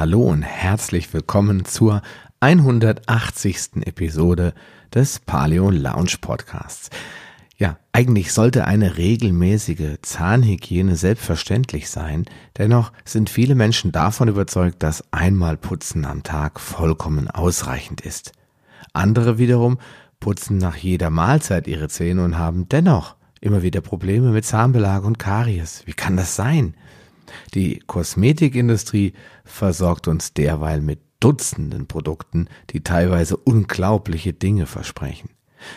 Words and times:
Hallo 0.00 0.22
und 0.22 0.40
herzlich 0.40 1.12
willkommen 1.12 1.66
zur 1.66 2.00
180. 2.40 3.84
Episode 3.84 4.54
des 4.94 5.18
Paleo 5.18 5.68
Lounge 5.68 6.14
Podcasts. 6.22 6.88
Ja, 7.58 7.76
eigentlich 7.92 8.32
sollte 8.32 8.66
eine 8.66 8.96
regelmäßige 8.96 9.98
Zahnhygiene 10.00 10.96
selbstverständlich 10.96 11.90
sein, 11.90 12.24
dennoch 12.56 12.92
sind 13.04 13.28
viele 13.28 13.54
Menschen 13.54 13.92
davon 13.92 14.28
überzeugt, 14.28 14.82
dass 14.82 15.04
einmal 15.12 15.58
Putzen 15.58 16.06
am 16.06 16.22
Tag 16.22 16.60
vollkommen 16.60 17.30
ausreichend 17.30 18.00
ist. 18.00 18.32
Andere 18.94 19.36
wiederum 19.36 19.76
putzen 20.18 20.56
nach 20.56 20.76
jeder 20.76 21.10
Mahlzeit 21.10 21.68
ihre 21.68 21.90
Zähne 21.90 22.24
und 22.24 22.38
haben 22.38 22.70
dennoch 22.70 23.16
immer 23.42 23.62
wieder 23.62 23.82
Probleme 23.82 24.30
mit 24.30 24.46
Zahnbelag 24.46 25.04
und 25.04 25.18
Karies. 25.18 25.82
Wie 25.84 25.92
kann 25.92 26.16
das 26.16 26.36
sein? 26.36 26.74
Die 27.54 27.80
Kosmetikindustrie 27.86 29.14
versorgt 29.44 30.08
uns 30.08 30.34
derweil 30.34 30.80
mit 30.80 31.00
Dutzenden 31.20 31.86
Produkten, 31.86 32.48
die 32.70 32.82
teilweise 32.82 33.36
unglaubliche 33.36 34.32
Dinge 34.32 34.66
versprechen. 34.66 35.30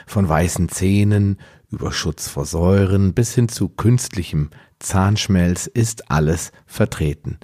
Von 0.07 0.27
weißen 0.27 0.69
Zähnen 0.69 1.37
über 1.69 1.91
Schutz 1.91 2.29
vor 2.29 2.45
Säuren 2.45 3.13
bis 3.13 3.35
hin 3.35 3.49
zu 3.49 3.67
künstlichem 3.67 4.51
Zahnschmelz 4.79 5.67
ist 5.67 6.09
alles 6.09 6.51
vertreten. 6.65 7.39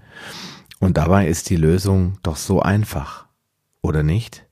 Und 0.79 0.97
dabei 0.97 1.27
ist 1.27 1.49
die 1.49 1.57
Lösung 1.57 2.17
doch 2.23 2.37
so 2.37 2.61
einfach, 2.61 3.27
oder 3.81 4.03
nicht? 4.03 4.45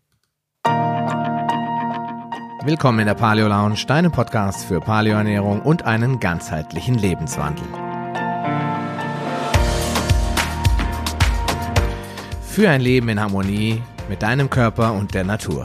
Willkommen 2.66 2.99
in 2.99 3.05
der 3.05 3.13
Paleo 3.13 3.47
Lounge, 3.47 3.85
deinem 3.88 4.11
Podcast 4.11 4.66
für 4.66 4.81
Paleoernährung 4.81 5.61
und 5.61 5.83
einen 5.83 6.19
ganzheitlichen 6.19 6.95
Lebenswandel. 6.95 7.86
Für 12.57 12.71
ein 12.71 12.81
Leben 12.81 13.07
in 13.09 13.20
Harmonie 13.20 13.84
mit 14.09 14.23
deinem 14.23 14.49
Körper 14.49 14.93
und 14.93 15.13
der 15.13 15.23
Natur. 15.23 15.63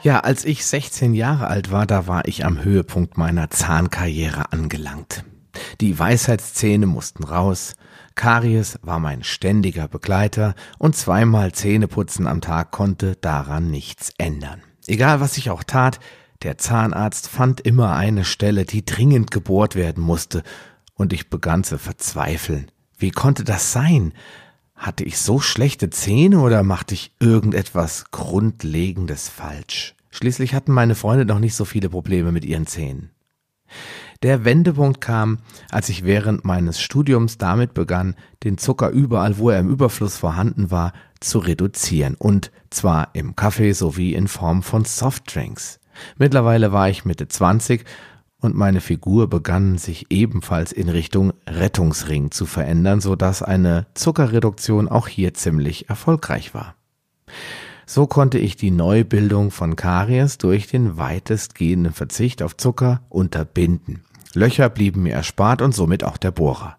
Ja, 0.00 0.20
als 0.20 0.46
ich 0.46 0.64
16 0.64 1.12
Jahre 1.12 1.48
alt 1.48 1.70
war, 1.70 1.84
da 1.84 2.06
war 2.06 2.26
ich 2.26 2.46
am 2.46 2.64
Höhepunkt 2.64 3.18
meiner 3.18 3.50
Zahnkarriere 3.50 4.50
angelangt. 4.50 5.26
Die 5.82 5.98
Weisheitszähne 5.98 6.86
mussten 6.86 7.22
raus, 7.22 7.76
Karies 8.14 8.78
war 8.80 8.98
mein 8.98 9.22
ständiger 9.22 9.86
Begleiter 9.86 10.54
und 10.78 10.96
zweimal 10.96 11.52
Zähneputzen 11.52 12.26
am 12.26 12.40
Tag 12.40 12.70
konnte 12.70 13.16
daran 13.16 13.70
nichts 13.70 14.10
ändern. 14.16 14.62
Egal 14.86 15.20
was 15.20 15.36
ich 15.36 15.50
auch 15.50 15.64
tat, 15.64 16.00
der 16.42 16.56
Zahnarzt 16.56 17.28
fand 17.28 17.60
immer 17.60 17.94
eine 17.94 18.24
Stelle, 18.24 18.64
die 18.64 18.86
dringend 18.86 19.30
gebohrt 19.30 19.74
werden 19.74 20.02
musste, 20.02 20.42
und 20.96 21.12
ich 21.12 21.30
begann 21.30 21.62
zu 21.62 21.78
verzweifeln. 21.78 22.70
Wie 22.98 23.10
konnte 23.10 23.44
das 23.44 23.72
sein? 23.72 24.12
Hatte 24.74 25.04
ich 25.04 25.18
so 25.18 25.40
schlechte 25.40 25.90
Zähne 25.90 26.40
oder 26.40 26.62
machte 26.62 26.94
ich 26.94 27.12
irgendetwas 27.20 28.10
Grundlegendes 28.10 29.28
falsch? 29.28 29.94
Schließlich 30.10 30.54
hatten 30.54 30.72
meine 30.72 30.94
Freunde 30.94 31.24
noch 31.24 31.38
nicht 31.38 31.54
so 31.54 31.64
viele 31.64 31.90
Probleme 31.90 32.32
mit 32.32 32.44
ihren 32.44 32.66
Zähnen. 32.66 33.10
Der 34.22 34.44
Wendepunkt 34.44 35.00
kam, 35.00 35.38
als 35.70 35.88
ich 35.88 36.04
während 36.04 36.44
meines 36.44 36.80
Studiums 36.80 37.36
damit 37.36 37.74
begann, 37.74 38.14
den 38.44 38.56
Zucker 38.56 38.88
überall, 38.88 39.38
wo 39.38 39.50
er 39.50 39.60
im 39.60 39.68
Überfluss 39.68 40.16
vorhanden 40.16 40.70
war, 40.70 40.92
zu 41.20 41.38
reduzieren, 41.38 42.14
und 42.14 42.50
zwar 42.70 43.10
im 43.14 43.36
Kaffee 43.36 43.72
sowie 43.72 44.14
in 44.14 44.28
Form 44.28 44.62
von 44.62 44.84
Softdrinks. 44.84 45.80
Mittlerweile 46.18 46.72
war 46.72 46.88
ich 46.88 47.04
Mitte 47.04 47.28
20 47.28 47.84
und 48.40 48.54
meine 48.54 48.80
Figur 48.80 49.28
begann 49.28 49.78
sich 49.78 50.06
ebenfalls 50.10 50.72
in 50.72 50.88
Richtung 50.88 51.32
Rettungsring 51.46 52.30
zu 52.30 52.46
verändern, 52.46 53.00
so 53.00 53.16
dass 53.16 53.42
eine 53.42 53.86
Zuckerreduktion 53.94 54.88
auch 54.88 55.08
hier 55.08 55.34
ziemlich 55.34 55.88
erfolgreich 55.88 56.54
war. 56.54 56.74
So 57.86 58.06
konnte 58.06 58.38
ich 58.38 58.56
die 58.56 58.72
Neubildung 58.72 59.50
von 59.50 59.76
Karies 59.76 60.38
durch 60.38 60.66
den 60.66 60.98
weitestgehenden 60.98 61.92
Verzicht 61.92 62.42
auf 62.42 62.56
Zucker 62.56 63.02
unterbinden. 63.08 64.02
Löcher 64.34 64.68
blieben 64.68 65.04
mir 65.04 65.14
erspart 65.14 65.62
und 65.62 65.72
somit 65.72 66.04
auch 66.04 66.16
der 66.16 66.32
Bohrer. 66.32 66.76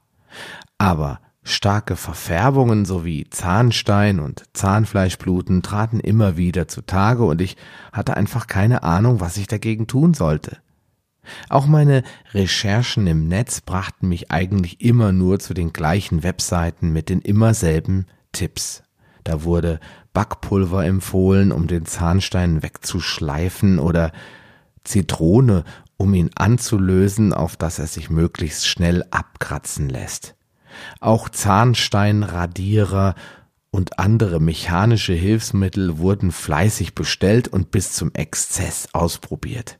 Aber 0.77 1.21
starke 1.43 1.95
Verfärbungen 1.95 2.85
sowie 2.85 3.25
Zahnstein 3.29 4.19
und 4.19 4.43
Zahnfleischbluten 4.53 5.63
traten 5.63 6.01
immer 6.01 6.35
wieder 6.37 6.67
zutage 6.67 7.23
und 7.23 7.41
ich 7.41 7.55
hatte 7.93 8.17
einfach 8.17 8.47
keine 8.47 8.83
Ahnung, 8.83 9.21
was 9.21 9.37
ich 9.37 9.47
dagegen 9.47 9.87
tun 9.87 10.13
sollte. 10.13 10.57
Auch 11.49 11.67
meine 11.67 12.03
Recherchen 12.33 13.07
im 13.07 13.27
Netz 13.27 13.61
brachten 13.61 14.07
mich 14.09 14.31
eigentlich 14.31 14.81
immer 14.81 15.11
nur 15.11 15.39
zu 15.39 15.53
den 15.53 15.73
gleichen 15.73 16.23
Webseiten 16.23 16.91
mit 16.91 17.09
den 17.09 17.21
immer 17.21 17.53
selben 17.53 18.05
Tipps. 18.31 18.83
Da 19.23 19.43
wurde 19.43 19.79
Backpulver 20.13 20.85
empfohlen, 20.85 21.51
um 21.51 21.67
den 21.67 21.85
Zahnstein 21.85 22.63
wegzuschleifen 22.63 23.79
oder 23.79 24.11
Zitrone, 24.83 25.63
um 25.97 26.13
ihn 26.13 26.29
anzulösen, 26.35 27.33
auf 27.33 27.57
dass 27.57 27.79
er 27.79 27.87
sich 27.87 28.09
möglichst 28.09 28.67
schnell 28.67 29.03
abkratzen 29.11 29.89
lässt. 29.89 30.35
Auch 30.99 31.29
Zahnsteinradierer 31.29 33.15
und 33.71 33.99
andere 33.99 34.39
mechanische 34.39 35.13
Hilfsmittel 35.13 35.97
wurden 35.97 36.31
fleißig 36.31 36.95
bestellt 36.95 37.47
und 37.47 37.71
bis 37.71 37.93
zum 37.93 38.13
Exzess 38.13 38.87
ausprobiert. 38.93 39.79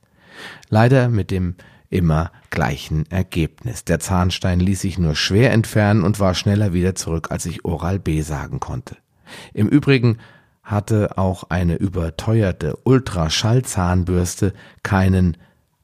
Leider 0.70 1.10
mit 1.10 1.32
dem 1.32 1.56
immer 1.90 2.32
gleichen 2.50 3.10
Ergebnis. 3.12 3.86
Der 3.86 4.00
Zahnstein 4.00 4.60
ließ 4.60 4.82
sich 4.82 4.98
nur 4.98 5.16
schwer 5.16 5.52
entfernen 5.52 6.04
und 6.04 6.20
war 6.20 6.34
schneller 6.34 6.74
wieder 6.74 6.96
zurück, 6.96 7.32
als 7.32 7.46
ich 7.46 7.66
Oral 7.66 8.00
B 8.00 8.22
sagen 8.22 8.60
konnte. 8.60 8.98
Im 9.54 9.68
Übrigen 9.68 10.18
hatte 10.64 11.18
auch 11.18 11.46
eine 11.50 11.76
überteuerte 11.76 12.78
Ultraschallzahnbürste 12.84 14.54
keinen 14.84 15.38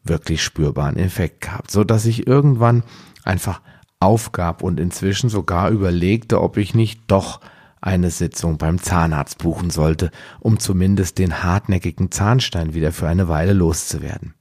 wirklich 0.04 0.44
spürbaren 0.44 0.98
Effekt 0.98 1.42
gehabt, 1.42 1.72
so 1.72 1.86
dass 1.86 2.06
ich 2.06 2.28
irgendwann 2.28 2.84
einfach 3.24 3.62
aufgab 4.02 4.62
und 4.62 4.82
inzwischen 4.82 5.30
sogar 5.30 5.70
überlegte, 5.70 6.42
ob 6.42 6.58
ich 6.58 6.76
nicht 6.76 7.00
doch 7.08 7.40
eine 7.80 8.10
Sitzung 8.10 8.58
beim 8.58 8.82
Zahnarzt 8.82 9.38
buchen 9.38 9.70
sollte, 9.70 10.12
um 10.42 10.60
zumindest 10.60 11.18
den 11.18 11.44
hartnäckigen 11.44 12.12
Zahnstein 12.12 12.74
wieder 12.74 12.92
für 12.92 13.08
eine 13.08 13.30
Weile 13.30 13.54
loszuwerden. 13.54 14.34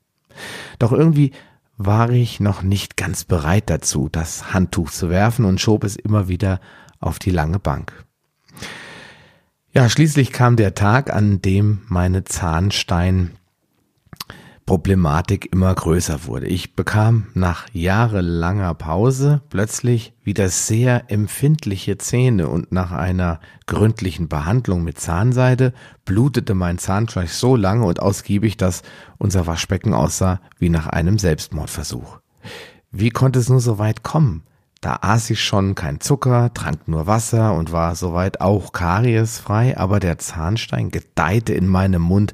Doch 0.78 0.92
irgendwie 0.92 1.32
war 1.76 2.10
ich 2.10 2.40
noch 2.40 2.62
nicht 2.62 2.96
ganz 2.96 3.24
bereit 3.24 3.68
dazu, 3.68 4.08
das 4.10 4.52
Handtuch 4.52 4.90
zu 4.90 5.10
werfen 5.10 5.44
und 5.44 5.60
schob 5.60 5.84
es 5.84 5.96
immer 5.96 6.28
wieder 6.28 6.60
auf 7.00 7.18
die 7.18 7.30
lange 7.30 7.58
Bank. 7.58 8.04
Ja, 9.72 9.88
schließlich 9.88 10.32
kam 10.32 10.56
der 10.56 10.74
Tag, 10.74 11.12
an 11.12 11.40
dem 11.40 11.80
meine 11.88 12.24
Zahnstein 12.24 13.32
Problematik 14.66 15.52
immer 15.52 15.74
größer 15.74 16.24
wurde. 16.26 16.46
Ich 16.46 16.74
bekam 16.74 17.26
nach 17.34 17.66
jahrelanger 17.72 18.74
Pause 18.74 19.42
plötzlich 19.50 20.12
wieder 20.22 20.48
sehr 20.48 21.10
empfindliche 21.10 21.98
Zähne 21.98 22.48
und 22.48 22.72
nach 22.72 22.92
einer 22.92 23.40
gründlichen 23.66 24.28
Behandlung 24.28 24.84
mit 24.84 25.00
Zahnseide 25.00 25.72
blutete 26.04 26.54
mein 26.54 26.78
Zahnfleisch 26.78 27.32
so 27.32 27.56
lange 27.56 27.84
und 27.84 28.00
ausgiebig, 28.00 28.56
dass 28.56 28.82
unser 29.18 29.46
Waschbecken 29.46 29.94
aussah 29.94 30.40
wie 30.58 30.68
nach 30.68 30.86
einem 30.86 31.18
Selbstmordversuch. 31.18 32.18
Wie 32.90 33.10
konnte 33.10 33.38
es 33.38 33.48
nur 33.48 33.60
so 33.60 33.78
weit 33.78 34.02
kommen? 34.02 34.44
Da 34.82 34.98
aß 35.00 35.30
ich 35.30 35.42
schon 35.42 35.76
kein 35.76 36.00
Zucker, 36.00 36.52
trank 36.54 36.88
nur 36.88 37.06
Wasser 37.06 37.54
und 37.54 37.70
war 37.70 37.94
soweit 37.94 38.40
auch 38.40 38.72
kariesfrei, 38.72 39.78
aber 39.78 40.00
der 40.00 40.18
Zahnstein 40.18 40.90
gedeihte 40.90 41.54
in 41.54 41.68
meinem 41.68 42.02
Mund 42.02 42.32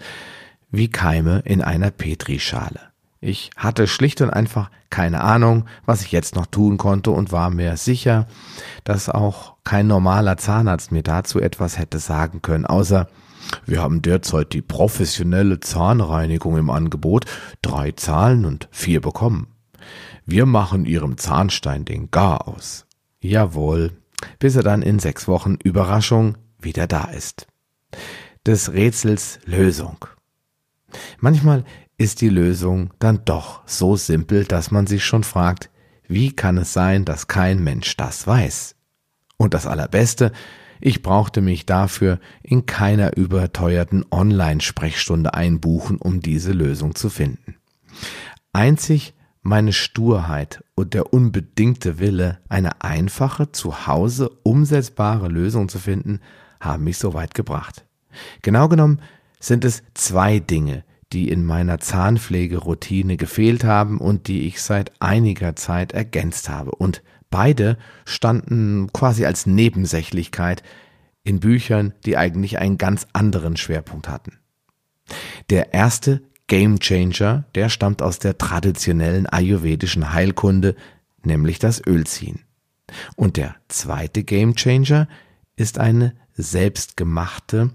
wie 0.70 0.88
Keime 0.88 1.40
in 1.44 1.62
einer 1.62 1.90
Petrischale. 1.90 2.80
Ich 3.20 3.50
hatte 3.56 3.86
schlicht 3.86 4.20
und 4.20 4.30
einfach 4.30 4.70
keine 4.90 5.22
Ahnung, 5.22 5.64
was 5.84 6.02
ich 6.02 6.12
jetzt 6.12 6.36
noch 6.36 6.46
tun 6.46 6.78
konnte 6.78 7.10
und 7.10 7.32
war 7.32 7.50
mir 7.50 7.76
sicher, 7.76 8.26
dass 8.84 9.09
auch 9.09 9.56
kein 9.65 9.86
normaler 9.86 10.36
Zahnarzt 10.36 10.92
mir 10.92 11.03
dazu 11.03 11.41
etwas 11.41 11.78
hätte 11.78 11.98
sagen 11.98 12.42
können, 12.42 12.65
außer 12.65 13.09
wir 13.65 13.82
haben 13.82 14.03
derzeit 14.03 14.53
die 14.53 14.62
professionelle 14.62 15.60
Zahnreinigung 15.60 16.56
im 16.56 16.71
Angebot, 16.71 17.24
drei 17.62 17.92
zahlen 17.92 18.44
und 18.44 18.68
vier 18.71 19.00
bekommen. 19.00 19.48
Wir 20.26 20.47
machen 20.47 20.84
Ihrem 20.84 21.16
Zahnstein 21.16 21.84
den 21.84 22.10
Gar 22.10 22.47
aus. 22.47 22.86
Jawohl, 23.21 23.92
bis 24.38 24.56
er 24.56 24.62
dann 24.62 24.82
in 24.82 24.98
sechs 24.98 25.26
Wochen 25.28 25.56
Überraschung 25.62 26.36
wieder 26.59 26.86
da 26.86 27.04
ist. 27.04 27.47
Des 28.47 28.72
Rätsels 28.72 29.41
Lösung. 29.44 29.97
Manchmal 31.20 31.64
ist 31.96 32.20
die 32.20 32.28
Lösung 32.28 32.92
dann 32.98 33.24
doch 33.24 33.62
so 33.66 33.96
simpel, 33.96 34.44
dass 34.44 34.70
man 34.70 34.86
sich 34.86 35.04
schon 35.04 35.24
fragt, 35.24 35.70
wie 36.06 36.32
kann 36.32 36.56
es 36.56 36.72
sein, 36.72 37.04
dass 37.04 37.26
kein 37.26 37.62
Mensch 37.62 37.96
das 37.96 38.26
weiß? 38.26 38.76
Und 39.36 39.54
das 39.54 39.66
Allerbeste, 39.66 40.32
ich 40.80 41.02
brauchte 41.02 41.40
mich 41.40 41.66
dafür 41.66 42.20
in 42.42 42.66
keiner 42.66 43.16
überteuerten 43.16 44.04
Online-Sprechstunde 44.10 45.34
einbuchen, 45.34 45.98
um 45.98 46.20
diese 46.20 46.52
Lösung 46.52 46.94
zu 46.94 47.10
finden. 47.10 47.56
Einzig 48.52 49.14
meine 49.42 49.72
Sturheit 49.72 50.62
und 50.74 50.94
der 50.94 51.12
unbedingte 51.12 51.98
Wille, 51.98 52.38
eine 52.48 52.82
einfache, 52.82 53.50
zu 53.52 53.86
Hause 53.86 54.30
umsetzbare 54.42 55.28
Lösung 55.28 55.68
zu 55.68 55.78
finden, 55.78 56.20
haben 56.60 56.84
mich 56.84 56.98
so 56.98 57.14
weit 57.14 57.34
gebracht. 57.34 57.84
Genau 58.42 58.68
genommen 58.68 59.00
sind 59.40 59.64
es 59.64 59.82
zwei 59.94 60.38
Dinge, 60.38 60.84
die 61.12 61.30
in 61.30 61.44
meiner 61.44 61.78
Zahnpflegeroutine 61.78 63.16
gefehlt 63.16 63.64
haben 63.64 63.98
und 63.98 64.28
die 64.28 64.46
ich 64.46 64.60
seit 64.60 64.92
einiger 65.00 65.56
Zeit 65.56 65.92
ergänzt 65.92 66.48
habe. 66.48 66.72
Und 66.72 67.02
beide 67.30 67.78
standen 68.04 68.92
quasi 68.92 69.24
als 69.24 69.46
Nebensächlichkeit 69.46 70.62
in 71.22 71.40
Büchern, 71.40 71.94
die 72.04 72.16
eigentlich 72.16 72.58
einen 72.58 72.78
ganz 72.78 73.06
anderen 73.12 73.56
Schwerpunkt 73.56 74.08
hatten. 74.08 74.38
Der 75.50 75.72
erste 75.72 76.22
Game 76.46 76.80
Changer, 76.80 77.44
der 77.54 77.68
stammt 77.68 78.02
aus 78.02 78.18
der 78.18 78.38
traditionellen 78.38 79.26
ayurvedischen 79.26 80.12
Heilkunde, 80.12 80.74
nämlich 81.22 81.58
das 81.58 81.84
Ölziehen. 81.86 82.40
Und 83.16 83.36
der 83.36 83.56
zweite 83.68 84.24
Game 84.24 84.54
Changer 84.54 85.08
ist 85.56 85.78
eine 85.78 86.14
selbstgemachte 86.34 87.70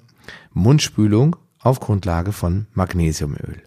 Mundspülung 0.51 1.35
auf 1.63 1.79
Grundlage 1.79 2.31
von 2.31 2.67
Magnesiumöl. 2.73 3.61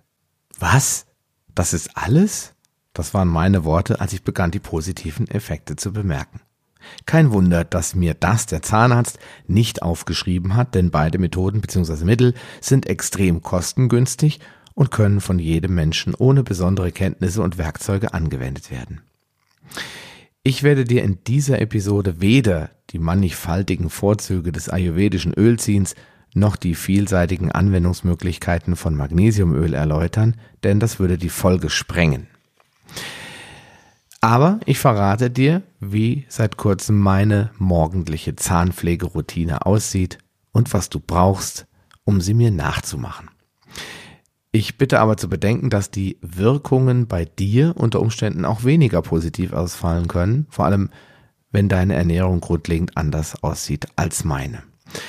Was? 0.59 1.07
Das 1.55 1.73
ist 1.73 1.97
alles? 1.97 2.55
Das 2.93 3.15
waren 3.15 3.29
meine 3.29 3.65
Worte, 3.65 4.01
als 4.01 4.13
ich 4.13 4.23
begann, 4.23 4.51
die 4.51 4.59
positiven 4.59 5.29
Effekte 5.29 5.77
zu 5.77 5.93
bemerken. 5.93 6.41
Kein 7.05 7.33
Wunder, 7.33 7.65
dass 7.65 7.95
mir 7.95 8.15
das 8.15 8.47
der 8.47 8.63
Zahnarzt 8.63 9.19
nicht 9.47 9.83
aufgeschrieben 9.83 10.55
hat, 10.55 10.75
denn 10.75 10.91
beide 10.91 11.19
Methoden 11.19 11.61
bzw. 11.61 12.05
Mittel 12.05 12.35
sind 12.61 12.87
extrem 12.87 13.43
kostengünstig 13.43 14.41
und 14.75 14.91
können 14.91 15.21
von 15.21 15.39
jedem 15.39 15.75
Menschen 15.75 16.15
ohne 16.15 16.43
besondere 16.43 16.93
Kenntnisse 16.93 17.43
und 17.43 17.59
Werkzeuge 17.59 18.15
angewendet 18.15 18.71
werden. 18.71 19.03
Ich 20.43 20.63
werde 20.63 20.85
dir 20.85 21.03
in 21.03 21.19
dieser 21.27 21.61
Episode 21.61 22.21
weder 22.21 22.71
die 22.91 23.01
mannigfaltigen 23.01 23.91
Vorzüge 23.91 24.53
des 24.53 24.69
ayurvedischen 24.69 25.35
Ölziehens 25.35 25.97
noch 26.35 26.57
die 26.57 26.75
vielseitigen 26.75 27.51
Anwendungsmöglichkeiten 27.51 28.77
von 28.77 28.95
Magnesiumöl 28.95 29.75
erläutern, 29.75 30.37
denn 30.65 30.81
das 30.81 30.99
würde 30.99 31.19
die 31.19 31.31
Folge 31.31 31.71
sprengen. 31.71 32.27
Aber 34.21 34.61
ich 34.67 34.79
verrate 34.79 35.31
dir, 35.31 35.63
wie 35.81 36.27
seit 36.29 36.57
kurzem 36.57 36.99
meine 36.99 37.51
morgendliche 37.59 38.35
Zahnpflegeroutine 38.35 39.65
aussieht 39.65 40.19
und 40.53 40.73
was 40.73 40.89
du 40.89 41.01
brauchst, 41.01 41.67
um 42.05 42.21
sie 42.21 42.35
mir 42.35 42.51
nachzumachen. 42.51 43.31
Ich 44.53 44.79
bitte 44.79 45.01
aber 45.01 45.19
zu 45.19 45.29
bedenken, 45.29 45.69
dass 45.69 45.91
die 45.91 46.19
Wirkungen 46.23 47.07
bei 47.07 47.27
dir 47.27 47.75
unter 47.77 48.01
Umständen 48.01 48.45
auch 48.45 48.65
weniger 48.65 49.03
positiv 49.03 49.53
ausfallen 49.53 50.09
können, 50.09 50.47
vor 50.49 50.65
allem 50.65 50.91
wenn 51.53 51.69
deine 51.69 51.95
Ernährung 51.95 52.41
grundlegend 52.41 52.97
anders 52.97 53.43
aussieht 53.43 53.87
als 53.97 54.25
meine. 54.25 54.63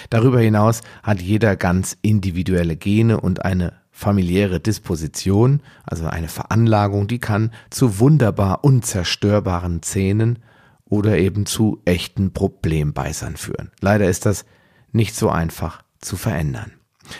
Darüber 0.10 0.40
hinaus 0.40 0.82
hat 1.04 1.22
jeder 1.22 1.56
ganz 1.56 1.98
individuelle 2.02 2.76
Gene 2.76 3.20
und 3.20 3.46
eine 3.46 3.74
familiäre 3.92 4.60
Disposition, 4.60 5.62
also 5.84 6.06
eine 6.06 6.28
Veranlagung, 6.28 7.08
die 7.08 7.20
kann 7.20 7.52
zu 7.70 8.00
wunderbar 8.00 8.64
unzerstörbaren 8.64 9.82
Zähnen 9.82 10.40
oder 10.86 11.18
eben 11.18 11.46
zu 11.46 11.82
echten 11.84 12.32
Problembeißern 12.32 13.38
führen. 13.38 13.72
Leider 13.82 14.08
ist 14.08 14.26
das 14.26 14.46
nicht 14.92 15.16
so 15.16 15.30
einfach 15.30 15.82
zu 16.00 16.16
verändern. 16.16 16.74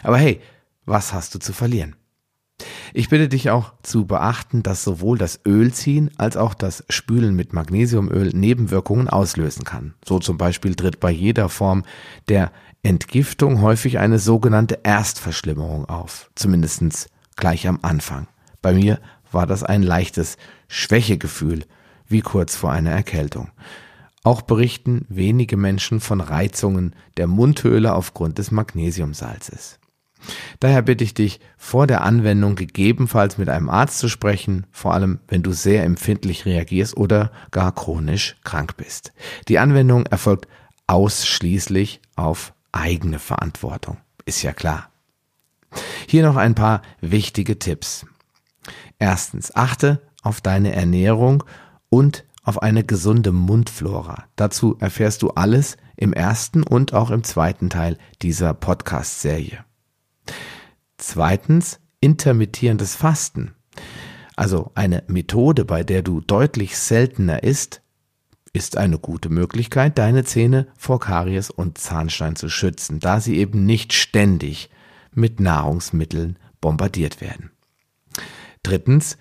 Aber 0.04 0.18
hey, 0.18 0.40
was 0.86 1.14
hast 1.14 1.36
du 1.36 1.40
zu 1.40 1.52
verlieren? 1.52 1.97
Ich 2.94 3.10
bitte 3.10 3.28
dich 3.30 3.50
auch 3.50 3.74
zu 3.84 4.06
beachten, 4.06 4.64
dass 4.64 4.84
sowohl 4.84 5.18
das 5.18 5.40
Ölziehen 5.46 6.12
als 6.18 6.38
auch 6.38 6.54
das 6.54 6.84
Spülen 6.90 7.36
mit 7.36 7.54
Magnesiumöl 7.54 8.30
Nebenwirkungen 8.30 9.10
auslösen 9.10 9.64
kann. 9.64 9.94
So 10.06 10.20
zum 10.20 10.38
Beispiel 10.38 10.76
tritt 10.76 11.00
bei 11.00 11.12
jeder 11.12 11.50
Form 11.50 11.84
der 12.30 12.52
Entgiftung 12.84 13.62
häufig 13.62 14.00
eine 14.00 14.20
sogenannte 14.20 14.80
Erstverschlimmerung 14.84 15.86
auf, 15.86 16.32
zumindest 16.36 17.10
gleich 17.36 17.68
am 17.68 17.80
Anfang. 17.82 18.28
Bei 18.62 18.74
mir 18.74 19.00
war 19.32 19.46
das 19.48 19.64
ein 19.64 19.84
leichtes 19.84 20.38
Schwächegefühl, 20.68 21.66
wie 22.08 22.22
kurz 22.22 22.56
vor 22.56 22.72
einer 22.72 22.92
Erkältung. 22.92 23.50
Auch 24.24 24.42
berichten 24.42 25.06
wenige 25.10 25.58
Menschen 25.58 26.00
von 26.00 26.22
Reizungen 26.22 26.96
der 27.18 27.28
Mundhöhle 27.28 27.94
aufgrund 27.94 28.38
des 28.38 28.52
Magnesiumsalzes. 28.52 29.80
Daher 30.60 30.82
bitte 30.82 31.04
ich 31.04 31.14
dich, 31.14 31.40
vor 31.58 31.88
der 31.88 32.02
Anwendung 32.02 32.56
gegebenenfalls 32.56 33.38
mit 33.38 33.50
einem 33.50 33.70
Arzt 33.70 34.00
zu 34.00 34.10
sprechen, 34.10 34.66
vor 34.72 34.94
allem 34.94 35.20
wenn 35.28 35.44
du 35.44 35.52
sehr 35.52 35.84
empfindlich 35.84 36.46
reagierst 36.46 36.98
oder 36.98 37.32
gar 37.52 37.74
chronisch 37.74 38.38
krank 38.44 38.78
bist. 38.78 39.14
Die 39.48 39.60
Anwendung 39.60 40.06
erfolgt 40.06 40.48
ausschließlich 40.88 42.02
auf 42.16 42.54
eigene 42.72 43.20
Verantwortung. 43.20 43.98
Ist 44.26 44.42
ja 44.44 44.54
klar. 44.54 44.90
Hier 46.08 46.24
noch 46.24 46.38
ein 46.38 46.56
paar 46.56 46.82
wichtige 47.02 47.60
Tipps. 47.60 48.06
Erstens, 49.00 49.56
achte 49.56 50.02
auf 50.24 50.42
deine 50.42 50.74
Ernährung 50.74 51.44
und 51.90 52.26
auf 52.44 52.62
eine 52.62 52.84
gesunde 52.84 53.32
Mundflora. 53.32 54.24
Dazu 54.36 54.78
erfährst 54.80 55.22
du 55.22 55.32
alles 55.32 55.78
im 55.98 56.14
ersten 56.14 56.64
und 56.64 56.94
auch 56.94 57.12
im 57.12 57.24
zweiten 57.24 57.70
Teil 57.70 57.98
dieser 58.22 58.54
Podcast-Serie. 58.54 59.67
Zweitens, 60.98 61.80
intermittierendes 62.00 62.96
Fasten. 62.96 63.54
Also 64.36 64.72
eine 64.76 65.04
Methode, 65.08 65.66
bei 65.66 65.84
der 65.84 66.02
du 66.04 66.22
deutlich 66.22 66.78
seltener 66.78 67.44
isst, 67.44 67.82
ist 68.54 68.78
eine 68.78 68.98
gute 68.98 69.30
Möglichkeit, 69.30 69.98
deine 69.98 70.24
Zähne 70.24 70.68
vor 70.78 71.00
Karies 71.00 71.50
und 71.50 71.78
Zahnstein 71.78 72.36
zu 72.36 72.50
schützen, 72.50 73.00
da 73.00 73.20
sie 73.20 73.38
eben 73.38 73.66
nicht 73.66 73.94
ständig 73.94 74.70
mit 75.14 75.40
Nahrungsmitteln 75.40 76.38
bombardiert 76.62 77.22
werden. 77.22 77.52
Drittens, 78.64 79.18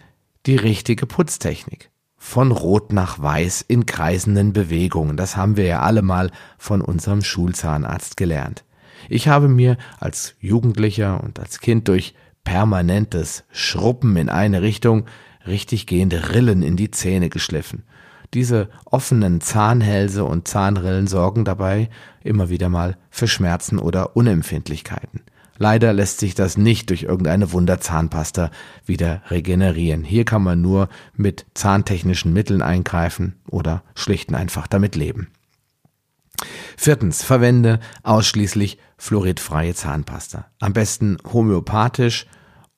die 0.46 0.56
richtige 0.56 1.06
Putztechnik. 1.06 1.90
Von 2.18 2.50
Rot 2.50 2.92
nach 2.92 3.20
Weiß 3.20 3.62
in 3.66 3.86
kreisenden 3.86 4.52
Bewegungen. 4.52 5.16
Das 5.16 5.36
haben 5.36 5.56
wir 5.56 5.64
ja 5.64 5.80
alle 5.80 6.02
mal 6.02 6.30
von 6.58 6.80
unserem 6.80 7.22
Schulzahnarzt 7.22 8.16
gelernt. 8.16 8.64
Ich 9.08 9.28
habe 9.28 9.48
mir 9.48 9.76
als 9.98 10.34
Jugendlicher 10.40 11.22
und 11.22 11.38
als 11.38 11.60
Kind 11.60 11.88
durch 11.88 12.14
permanentes 12.44 13.44
Schruppen 13.50 14.16
in 14.16 14.28
eine 14.28 14.62
Richtung 14.62 15.06
richtig 15.46 15.86
gehende 15.86 16.34
Rillen 16.34 16.62
in 16.62 16.76
die 16.76 16.90
Zähne 16.90 17.28
geschliffen. 17.28 17.84
Diese 18.34 18.68
offenen 18.84 19.40
Zahnhälse 19.40 20.24
und 20.24 20.48
Zahnrillen 20.48 21.06
sorgen 21.06 21.44
dabei 21.44 21.88
immer 22.22 22.48
wieder 22.48 22.68
mal 22.68 22.96
für 23.10 23.28
Schmerzen 23.28 23.78
oder 23.78 24.16
Unempfindlichkeiten. 24.16 25.22
Leider 25.58 25.92
lässt 25.92 26.20
sich 26.20 26.34
das 26.34 26.58
nicht 26.58 26.90
durch 26.90 27.04
irgendeine 27.04 27.52
Wunderzahnpasta 27.52 28.50
wieder 28.84 29.22
regenerieren. 29.30 30.04
Hier 30.04 30.24
kann 30.24 30.42
man 30.42 30.60
nur 30.60 30.88
mit 31.14 31.46
zahntechnischen 31.54 32.32
Mitteln 32.32 32.60
eingreifen 32.60 33.36
oder 33.48 33.82
schlicht 33.94 34.28
und 34.28 34.34
einfach 34.34 34.66
damit 34.66 34.96
leben. 34.96 35.28
Viertens, 36.76 37.22
verwende 37.22 37.80
ausschließlich 38.02 38.78
fluoridfreie 38.98 39.74
Zahnpasta. 39.74 40.46
Am 40.60 40.72
besten 40.72 41.18
homöopathisch 41.32 42.26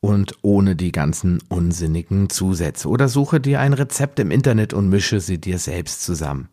und 0.00 0.35
ohne 0.43 0.76
die 0.76 0.93
ganzen 0.93 1.43
unsinnigen 1.49 2.31
Zusätze. 2.31 2.88
Oder 2.88 3.09
suche 3.09 3.40
dir 3.40 3.61
ein 3.61 3.73
Rezept 3.73 4.21
im 4.21 4.31
Internet 4.31 4.73
und 4.73 4.88
mische 4.88 5.21
sie 5.21 5.40
dir 5.40 5.59
selbst 5.59 6.05
zusammen. 6.05 6.49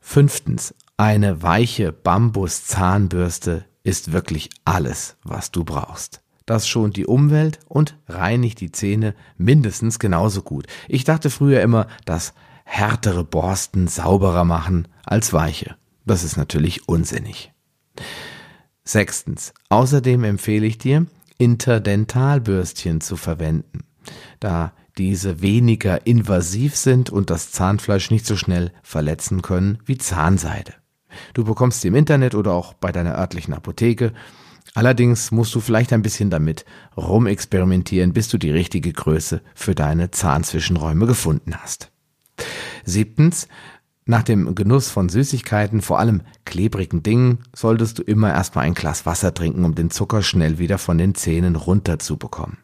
Fünftens, 0.00 0.74
eine 0.96 1.42
weiche 1.42 1.92
Bambus-Zahnbürste 1.92 3.64
ist 3.82 4.12
wirklich 4.12 4.50
alles, 4.64 5.16
was 5.22 5.50
du 5.50 5.64
brauchst. 5.64 6.22
Das 6.46 6.66
schont 6.66 6.96
die 6.96 7.06
Umwelt 7.06 7.60
und 7.68 7.96
reinigt 8.08 8.60
die 8.60 8.72
Zähne 8.72 9.14
mindestens 9.36 9.98
genauso 9.98 10.42
gut. 10.42 10.66
Ich 10.88 11.04
dachte 11.04 11.30
früher 11.30 11.60
immer, 11.60 11.86
dass 12.06 12.34
härtere 12.64 13.24
Borsten 13.24 13.86
sauberer 13.88 14.44
machen 14.44 14.88
als 15.04 15.32
weiche. 15.32 15.76
Das 16.04 16.24
ist 16.24 16.36
natürlich 16.36 16.88
unsinnig. 16.88 17.52
Sechstens. 18.84 19.52
Außerdem 19.68 20.24
empfehle 20.24 20.66
ich 20.66 20.78
dir, 20.78 21.06
Interdentalbürstchen 21.38 23.00
zu 23.00 23.16
verwenden, 23.16 23.84
da 24.40 24.72
diese 24.98 25.40
weniger 25.40 26.06
invasiv 26.06 26.76
sind 26.76 27.10
und 27.10 27.30
das 27.30 27.52
Zahnfleisch 27.52 28.10
nicht 28.10 28.26
so 28.26 28.36
schnell 28.36 28.72
verletzen 28.82 29.40
können 29.42 29.78
wie 29.86 29.96
Zahnseide. 29.96 30.74
Du 31.34 31.44
bekommst 31.44 31.80
sie 31.80 31.88
im 31.88 31.94
Internet 31.94 32.34
oder 32.34 32.52
auch 32.52 32.74
bei 32.74 32.92
deiner 32.92 33.16
örtlichen 33.16 33.54
Apotheke. 33.54 34.12
Allerdings 34.74 35.30
musst 35.30 35.54
du 35.54 35.60
vielleicht 35.60 35.92
ein 35.92 36.02
bisschen 36.02 36.30
damit 36.30 36.64
rumexperimentieren, 36.96 38.12
bis 38.12 38.28
du 38.28 38.38
die 38.38 38.50
richtige 38.50 38.92
Größe 38.92 39.42
für 39.54 39.74
deine 39.74 40.10
Zahnzwischenräume 40.10 41.06
gefunden 41.06 41.56
hast. 41.56 41.90
Siebtens, 42.84 43.48
nach 44.06 44.22
dem 44.22 44.54
Genuss 44.54 44.88
von 44.90 45.08
Süßigkeiten, 45.08 45.82
vor 45.82 45.98
allem 45.98 46.22
klebrigen 46.44 47.02
Dingen, 47.02 47.38
solltest 47.54 47.98
du 47.98 48.02
immer 48.02 48.32
erstmal 48.32 48.64
ein 48.64 48.74
Glas 48.74 49.06
Wasser 49.06 49.34
trinken, 49.34 49.64
um 49.64 49.74
den 49.74 49.90
Zucker 49.90 50.22
schnell 50.22 50.58
wieder 50.58 50.78
von 50.78 50.98
den 50.98 51.14
Zähnen 51.14 51.56
runterzubekommen. 51.56 52.58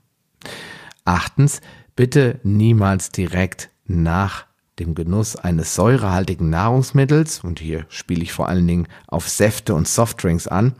Achtens, 1.04 1.60
bitte 1.94 2.40
niemals 2.42 3.10
direkt 3.10 3.70
nach 3.84 4.46
dem 4.78 4.94
Genuss 4.94 5.36
eines 5.36 5.74
säurehaltigen 5.74 6.50
Nahrungsmittels, 6.50 7.44
und 7.44 7.60
hier 7.60 7.86
spiele 7.88 8.22
ich 8.22 8.32
vor 8.32 8.48
allen 8.48 8.66
Dingen 8.66 8.88
auf 9.06 9.28
Säfte 9.28 9.74
und 9.74 9.88
Softdrinks 9.88 10.48
an, 10.48 10.74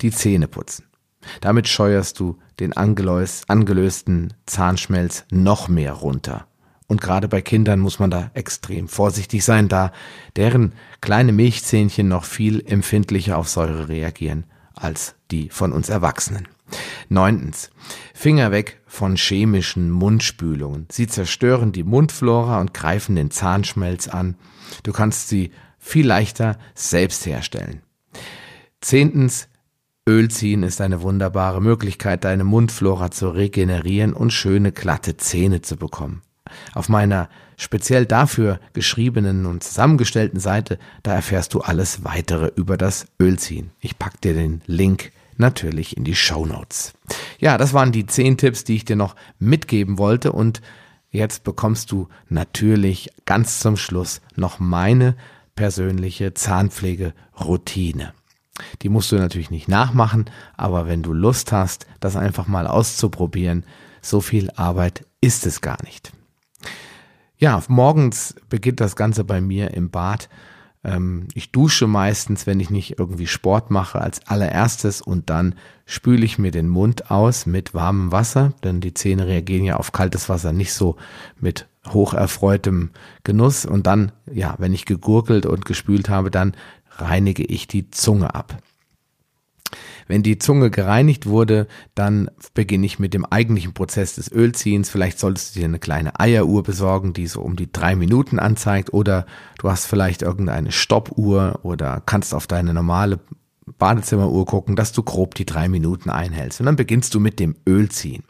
die 0.00 0.10
Zähne 0.10 0.48
putzen. 0.48 0.86
Damit 1.40 1.68
scheuerst 1.68 2.18
du 2.20 2.38
den 2.60 2.72
angelösten 2.72 4.32
Zahnschmelz 4.46 5.24
noch 5.30 5.68
mehr 5.68 5.92
runter. 5.92 6.46
Und 6.88 7.00
gerade 7.00 7.28
bei 7.28 7.42
Kindern 7.42 7.80
muss 7.80 7.98
man 7.98 8.10
da 8.10 8.30
extrem 8.34 8.88
vorsichtig 8.88 9.44
sein, 9.44 9.68
da 9.68 9.92
deren 10.36 10.72
kleine 11.00 11.32
Milchzähnchen 11.32 12.08
noch 12.08 12.24
viel 12.24 12.62
empfindlicher 12.66 13.38
auf 13.38 13.48
Säure 13.48 13.88
reagieren 13.88 14.44
als 14.74 15.14
die 15.30 15.48
von 15.48 15.72
uns 15.72 15.88
Erwachsenen. 15.88 16.48
Neuntens. 17.08 17.70
Finger 18.14 18.50
weg 18.50 18.80
von 18.86 19.16
chemischen 19.16 19.90
Mundspülungen. 19.90 20.86
Sie 20.90 21.06
zerstören 21.06 21.72
die 21.72 21.84
Mundflora 21.84 22.60
und 22.60 22.74
greifen 22.74 23.16
den 23.16 23.30
Zahnschmelz 23.30 24.08
an. 24.08 24.36
Du 24.82 24.92
kannst 24.92 25.28
sie 25.28 25.52
viel 25.78 26.06
leichter 26.06 26.58
selbst 26.74 27.26
herstellen. 27.26 27.82
Zehntens. 28.80 29.48
Öl 30.08 30.30
ziehen 30.30 30.62
ist 30.62 30.80
eine 30.80 31.02
wunderbare 31.02 31.60
Möglichkeit, 31.60 32.22
deine 32.22 32.44
Mundflora 32.44 33.10
zu 33.10 33.28
regenerieren 33.28 34.12
und 34.12 34.32
schöne 34.32 34.70
glatte 34.70 35.16
Zähne 35.16 35.62
zu 35.62 35.76
bekommen. 35.76 36.22
Auf 36.74 36.88
meiner 36.88 37.28
speziell 37.56 38.06
dafür 38.06 38.60
geschriebenen 38.72 39.46
und 39.46 39.62
zusammengestellten 39.64 40.40
Seite, 40.40 40.78
da 41.02 41.14
erfährst 41.14 41.54
du 41.54 41.60
alles 41.60 42.04
weitere 42.04 42.50
über 42.56 42.76
das 42.76 43.06
Ölziehen. 43.20 43.70
Ich 43.80 43.98
pack 43.98 44.20
dir 44.20 44.34
den 44.34 44.62
Link 44.66 45.12
natürlich 45.36 45.96
in 45.96 46.04
die 46.04 46.14
Show 46.14 46.46
Notes. 46.46 46.94
Ja, 47.38 47.58
das 47.58 47.72
waren 47.72 47.92
die 47.92 48.06
zehn 48.06 48.36
Tipps, 48.36 48.64
die 48.64 48.76
ich 48.76 48.84
dir 48.84 48.96
noch 48.96 49.16
mitgeben 49.38 49.98
wollte 49.98 50.32
und 50.32 50.60
jetzt 51.10 51.44
bekommst 51.44 51.92
du 51.92 52.08
natürlich 52.28 53.10
ganz 53.24 53.60
zum 53.60 53.76
Schluss 53.76 54.20
noch 54.34 54.58
meine 54.58 55.16
persönliche 55.54 56.34
Zahnpflegeroutine. 56.34 58.12
Die 58.82 58.88
musst 58.88 59.12
du 59.12 59.16
natürlich 59.16 59.50
nicht 59.50 59.68
nachmachen, 59.68 60.26
aber 60.56 60.86
wenn 60.86 61.02
du 61.02 61.12
Lust 61.12 61.52
hast, 61.52 61.86
das 62.00 62.16
einfach 62.16 62.46
mal 62.46 62.66
auszuprobieren, 62.66 63.64
so 64.00 64.20
viel 64.20 64.50
Arbeit 64.52 65.04
ist 65.20 65.46
es 65.46 65.60
gar 65.60 65.82
nicht. 65.84 66.12
Ja, 67.38 67.62
morgens 67.68 68.34
beginnt 68.48 68.80
das 68.80 68.96
Ganze 68.96 69.24
bei 69.24 69.40
mir 69.40 69.74
im 69.74 69.90
Bad. 69.90 70.28
Ähm, 70.84 71.28
ich 71.34 71.52
dusche 71.52 71.86
meistens, 71.86 72.46
wenn 72.46 72.60
ich 72.60 72.70
nicht 72.70 72.98
irgendwie 72.98 73.26
Sport 73.26 73.70
mache, 73.70 74.00
als 74.00 74.26
allererstes 74.26 75.02
und 75.02 75.28
dann 75.28 75.54
spüle 75.84 76.24
ich 76.24 76.38
mir 76.38 76.50
den 76.50 76.68
Mund 76.68 77.10
aus 77.10 77.44
mit 77.44 77.74
warmem 77.74 78.10
Wasser, 78.10 78.54
denn 78.64 78.80
die 78.80 78.94
Zähne 78.94 79.26
reagieren 79.26 79.64
ja 79.64 79.76
auf 79.76 79.92
kaltes 79.92 80.28
Wasser 80.28 80.52
nicht 80.52 80.72
so 80.72 80.96
mit 81.38 81.66
hocherfreutem 81.88 82.90
Genuss. 83.22 83.66
Und 83.66 83.86
dann, 83.86 84.12
ja, 84.32 84.54
wenn 84.58 84.72
ich 84.72 84.86
gegurgelt 84.86 85.44
und 85.44 85.66
gespült 85.66 86.08
habe, 86.08 86.30
dann 86.30 86.54
reinige 86.90 87.44
ich 87.44 87.68
die 87.68 87.90
Zunge 87.90 88.34
ab. 88.34 88.62
Wenn 90.08 90.22
die 90.22 90.38
Zunge 90.38 90.70
gereinigt 90.70 91.26
wurde, 91.26 91.66
dann 91.94 92.30
beginne 92.54 92.86
ich 92.86 92.98
mit 92.98 93.14
dem 93.14 93.24
eigentlichen 93.24 93.74
Prozess 93.74 94.14
des 94.14 94.30
Ölziehens. 94.30 94.88
Vielleicht 94.88 95.18
solltest 95.18 95.54
du 95.54 95.60
dir 95.60 95.66
eine 95.66 95.78
kleine 95.78 96.18
Eieruhr 96.20 96.62
besorgen, 96.62 97.12
die 97.12 97.26
so 97.26 97.40
um 97.40 97.56
die 97.56 97.70
drei 97.70 97.96
Minuten 97.96 98.38
anzeigt 98.38 98.92
oder 98.92 99.26
du 99.58 99.70
hast 99.70 99.86
vielleicht 99.86 100.22
irgendeine 100.22 100.72
Stoppuhr 100.72 101.60
oder 101.62 102.02
kannst 102.06 102.34
auf 102.34 102.46
deine 102.46 102.72
normale 102.72 103.18
Badezimmeruhr 103.78 104.46
gucken, 104.46 104.76
dass 104.76 104.92
du 104.92 105.02
grob 105.02 105.34
die 105.34 105.46
drei 105.46 105.68
Minuten 105.68 106.08
einhältst. 106.10 106.60
Und 106.60 106.66
dann 106.66 106.76
beginnst 106.76 107.14
du 107.14 107.20
mit 107.20 107.40
dem 107.40 107.56
Ölziehen. 107.68 108.22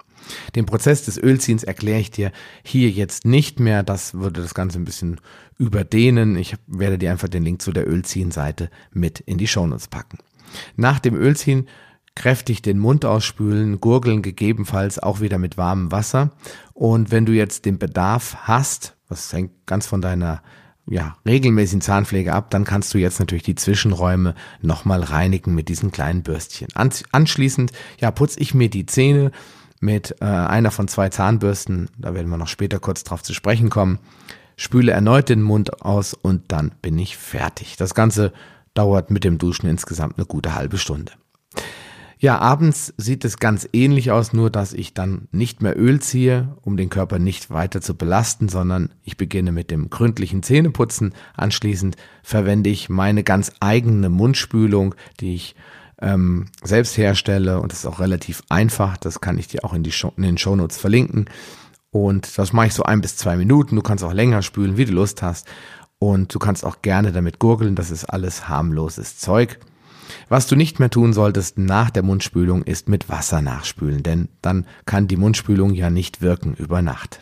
Den 0.54 0.66
Prozess 0.66 1.04
des 1.04 1.18
Ölziehens 1.18 1.62
erkläre 1.62 2.00
ich 2.00 2.10
dir 2.10 2.32
hier 2.64 2.90
jetzt 2.90 3.24
nicht 3.24 3.60
mehr. 3.60 3.82
Das 3.82 4.14
würde 4.14 4.42
das 4.42 4.54
Ganze 4.54 4.78
ein 4.78 4.84
bisschen 4.84 5.20
überdehnen. 5.58 6.36
Ich 6.36 6.56
werde 6.66 6.98
dir 6.98 7.12
einfach 7.12 7.28
den 7.28 7.44
Link 7.44 7.62
zu 7.62 7.72
der 7.72 7.88
Ölziehen-Seite 7.88 8.70
mit 8.92 9.20
in 9.20 9.38
die 9.38 9.46
Shownotes 9.46 9.88
packen. 9.88 10.18
Nach 10.76 10.98
dem 10.98 11.14
Ölziehen 11.14 11.68
kräftig 12.14 12.62
den 12.62 12.78
Mund 12.78 13.04
ausspülen, 13.04 13.80
gurgeln 13.80 14.22
gegebenenfalls 14.22 14.98
auch 14.98 15.20
wieder 15.20 15.38
mit 15.38 15.56
warmem 15.56 15.92
Wasser. 15.92 16.30
Und 16.72 17.10
wenn 17.10 17.26
du 17.26 17.32
jetzt 17.32 17.64
den 17.64 17.78
Bedarf 17.78 18.36
hast, 18.42 18.96
das 19.08 19.32
hängt 19.32 19.52
ganz 19.66 19.86
von 19.86 20.00
deiner 20.00 20.42
ja, 20.88 21.16
regelmäßigen 21.26 21.80
Zahnpflege 21.80 22.32
ab, 22.32 22.50
dann 22.50 22.64
kannst 22.64 22.94
du 22.94 22.98
jetzt 22.98 23.18
natürlich 23.18 23.42
die 23.42 23.54
Zwischenräume 23.54 24.34
nochmal 24.62 25.02
reinigen 25.02 25.54
mit 25.54 25.68
diesen 25.68 25.90
kleinen 25.90 26.22
Bürstchen. 26.22 26.68
Anschließend, 26.74 27.72
ja, 28.00 28.10
putze 28.10 28.40
ich 28.40 28.54
mir 28.54 28.70
die 28.70 28.86
Zähne 28.86 29.32
mit 29.80 30.16
äh, 30.20 30.24
einer 30.24 30.70
von 30.70 30.88
zwei 30.88 31.08
Zahnbürsten, 31.08 31.90
da 31.98 32.14
werden 32.14 32.28
wir 32.28 32.38
noch 32.38 32.48
später 32.48 32.78
kurz 32.78 33.04
drauf 33.04 33.22
zu 33.22 33.34
sprechen 33.34 33.68
kommen, 33.68 33.98
spüle 34.56 34.92
erneut 34.92 35.28
den 35.28 35.42
Mund 35.42 35.82
aus 35.82 36.14
und 36.14 36.44
dann 36.48 36.72
bin 36.82 36.98
ich 36.98 37.16
fertig. 37.16 37.76
Das 37.76 37.94
Ganze 37.94 38.32
dauert 38.76 39.10
mit 39.10 39.24
dem 39.24 39.38
Duschen 39.38 39.68
insgesamt 39.68 40.18
eine 40.18 40.26
gute 40.26 40.54
halbe 40.54 40.78
Stunde. 40.78 41.12
Ja, 42.18 42.38
abends 42.38 42.94
sieht 42.96 43.26
es 43.26 43.36
ganz 43.36 43.68
ähnlich 43.74 44.10
aus, 44.10 44.32
nur 44.32 44.48
dass 44.48 44.72
ich 44.72 44.94
dann 44.94 45.28
nicht 45.32 45.60
mehr 45.60 45.78
Öl 45.78 46.00
ziehe, 46.00 46.56
um 46.62 46.78
den 46.78 46.88
Körper 46.88 47.18
nicht 47.18 47.50
weiter 47.50 47.82
zu 47.82 47.94
belasten, 47.94 48.48
sondern 48.48 48.90
ich 49.02 49.18
beginne 49.18 49.52
mit 49.52 49.70
dem 49.70 49.90
gründlichen 49.90 50.42
Zähneputzen. 50.42 51.14
Anschließend 51.34 51.96
verwende 52.22 52.70
ich 52.70 52.88
meine 52.88 53.22
ganz 53.22 53.52
eigene 53.60 54.08
Mundspülung, 54.08 54.94
die 55.20 55.34
ich 55.34 55.56
ähm, 56.00 56.46
selbst 56.62 56.96
herstelle 56.96 57.60
und 57.60 57.72
das 57.72 57.80
ist 57.80 57.86
auch 57.86 58.00
relativ 58.00 58.42
einfach. 58.48 58.96
Das 58.96 59.20
kann 59.20 59.36
ich 59.36 59.48
dir 59.48 59.64
auch 59.64 59.74
in, 59.74 59.82
die 59.82 59.92
Show, 59.92 60.12
in 60.16 60.22
den 60.22 60.38
Shownotes 60.38 60.78
verlinken. 60.78 61.26
Und 61.90 62.38
das 62.38 62.52
mache 62.52 62.68
ich 62.68 62.74
so 62.74 62.82
ein 62.82 63.02
bis 63.02 63.16
zwei 63.16 63.36
Minuten. 63.36 63.76
Du 63.76 63.82
kannst 63.82 64.04
auch 64.04 64.12
länger 64.12 64.42
spülen, 64.42 64.78
wie 64.78 64.86
du 64.86 64.92
Lust 64.92 65.22
hast. 65.22 65.46
Und 65.98 66.34
du 66.34 66.38
kannst 66.38 66.64
auch 66.64 66.82
gerne 66.82 67.12
damit 67.12 67.38
gurgeln, 67.38 67.74
das 67.74 67.90
ist 67.90 68.04
alles 68.04 68.48
harmloses 68.48 69.18
Zeug. 69.18 69.58
Was 70.28 70.46
du 70.46 70.56
nicht 70.56 70.78
mehr 70.78 70.90
tun 70.90 71.12
solltest 71.12 71.58
nach 71.58 71.90
der 71.90 72.02
Mundspülung 72.02 72.62
ist 72.62 72.88
mit 72.88 73.08
Wasser 73.08 73.40
nachspülen, 73.40 74.02
denn 74.02 74.28
dann 74.42 74.66
kann 74.84 75.08
die 75.08 75.16
Mundspülung 75.16 75.74
ja 75.74 75.90
nicht 75.90 76.20
wirken 76.20 76.54
über 76.54 76.82
Nacht. 76.82 77.20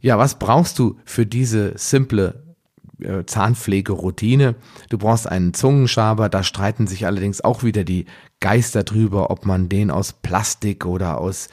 Ja, 0.00 0.18
was 0.18 0.38
brauchst 0.38 0.78
du 0.78 0.98
für 1.04 1.24
diese 1.24 1.72
simple 1.76 2.56
äh, 2.98 3.24
Zahnpflegeroutine? 3.24 4.56
Du 4.88 4.98
brauchst 4.98 5.28
einen 5.28 5.54
Zungenschaber, 5.54 6.28
da 6.28 6.42
streiten 6.42 6.86
sich 6.86 7.06
allerdings 7.06 7.40
auch 7.40 7.62
wieder 7.62 7.84
die 7.84 8.06
Geister 8.40 8.82
drüber, 8.82 9.30
ob 9.30 9.46
man 9.46 9.68
den 9.68 9.90
aus 9.90 10.12
Plastik 10.12 10.84
oder 10.86 11.18
aus 11.18 11.48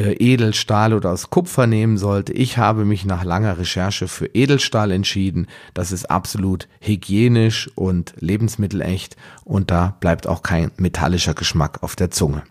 Edelstahl 0.00 0.92
oder 0.94 1.10
aus 1.10 1.30
Kupfer 1.30 1.66
nehmen 1.66 1.98
sollte. 1.98 2.32
Ich 2.32 2.58
habe 2.58 2.84
mich 2.84 3.04
nach 3.04 3.24
langer 3.24 3.58
Recherche 3.58 4.08
für 4.08 4.26
Edelstahl 4.26 4.90
entschieden. 4.90 5.46
Das 5.74 5.92
ist 5.92 6.10
absolut 6.10 6.68
hygienisch 6.80 7.70
und 7.74 8.14
lebensmittelecht 8.18 9.16
und 9.44 9.70
da 9.70 9.96
bleibt 10.00 10.26
auch 10.26 10.42
kein 10.42 10.70
metallischer 10.76 11.34
Geschmack 11.34 11.82
auf 11.82 11.96
der 11.96 12.10
Zunge. 12.10 12.42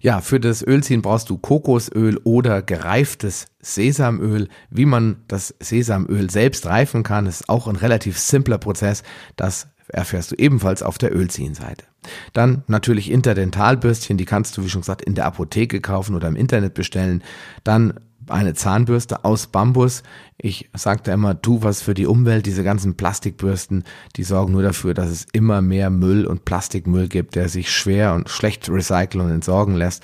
Ja, 0.00 0.20
für 0.20 0.38
das 0.38 0.62
Ölziehen 0.62 1.00
brauchst 1.00 1.30
du 1.30 1.38
Kokosöl 1.38 2.18
oder 2.24 2.60
gereiftes 2.60 3.46
Sesamöl. 3.60 4.48
Wie 4.68 4.84
man 4.84 5.22
das 5.28 5.54
Sesamöl 5.60 6.28
selbst 6.28 6.66
reifen 6.66 7.02
kann, 7.02 7.26
ist 7.26 7.48
auch 7.48 7.68
ein 7.68 7.76
relativ 7.76 8.18
simpler 8.18 8.58
Prozess. 8.58 9.02
Das 9.36 9.68
erfährst 9.88 10.32
du 10.32 10.36
ebenfalls 10.36 10.82
auf 10.82 10.98
der 10.98 11.14
Ölziehenseite. 11.14 11.84
Dann 12.32 12.62
natürlich 12.66 13.10
Interdentalbürstchen, 13.10 14.16
die 14.16 14.24
kannst 14.24 14.56
du, 14.56 14.64
wie 14.64 14.68
schon 14.68 14.82
gesagt, 14.82 15.02
in 15.02 15.14
der 15.14 15.26
Apotheke 15.26 15.80
kaufen 15.80 16.14
oder 16.14 16.28
im 16.28 16.36
Internet 16.36 16.74
bestellen. 16.74 17.22
Dann 17.64 17.94
eine 18.28 18.54
Zahnbürste 18.54 19.24
aus 19.24 19.46
Bambus. 19.46 20.02
Ich 20.38 20.70
sagte 20.74 21.10
immer, 21.10 21.40
tu 21.40 21.62
was 21.62 21.82
für 21.82 21.94
die 21.94 22.06
Umwelt. 22.06 22.46
Diese 22.46 22.64
ganzen 22.64 22.96
Plastikbürsten, 22.96 23.84
die 24.16 24.24
sorgen 24.24 24.52
nur 24.52 24.62
dafür, 24.62 24.94
dass 24.94 25.10
es 25.10 25.26
immer 25.32 25.62
mehr 25.62 25.90
Müll 25.90 26.26
und 26.26 26.44
Plastikmüll 26.44 27.08
gibt, 27.08 27.34
der 27.34 27.48
sich 27.48 27.70
schwer 27.70 28.14
und 28.14 28.28
schlecht 28.28 28.68
recyceln 28.68 29.24
und 29.24 29.30
entsorgen 29.30 29.74
lässt. 29.74 30.02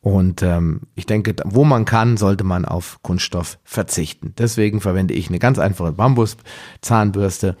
Und 0.00 0.42
ähm, 0.42 0.80
ich 0.96 1.06
denke, 1.06 1.36
wo 1.44 1.62
man 1.62 1.84
kann, 1.84 2.16
sollte 2.16 2.42
man 2.42 2.64
auf 2.64 2.98
Kunststoff 3.02 3.58
verzichten. 3.62 4.34
Deswegen 4.36 4.80
verwende 4.80 5.14
ich 5.14 5.28
eine 5.28 5.38
ganz 5.38 5.60
einfache 5.60 5.92
Bambus-Zahnbürste 5.92 7.56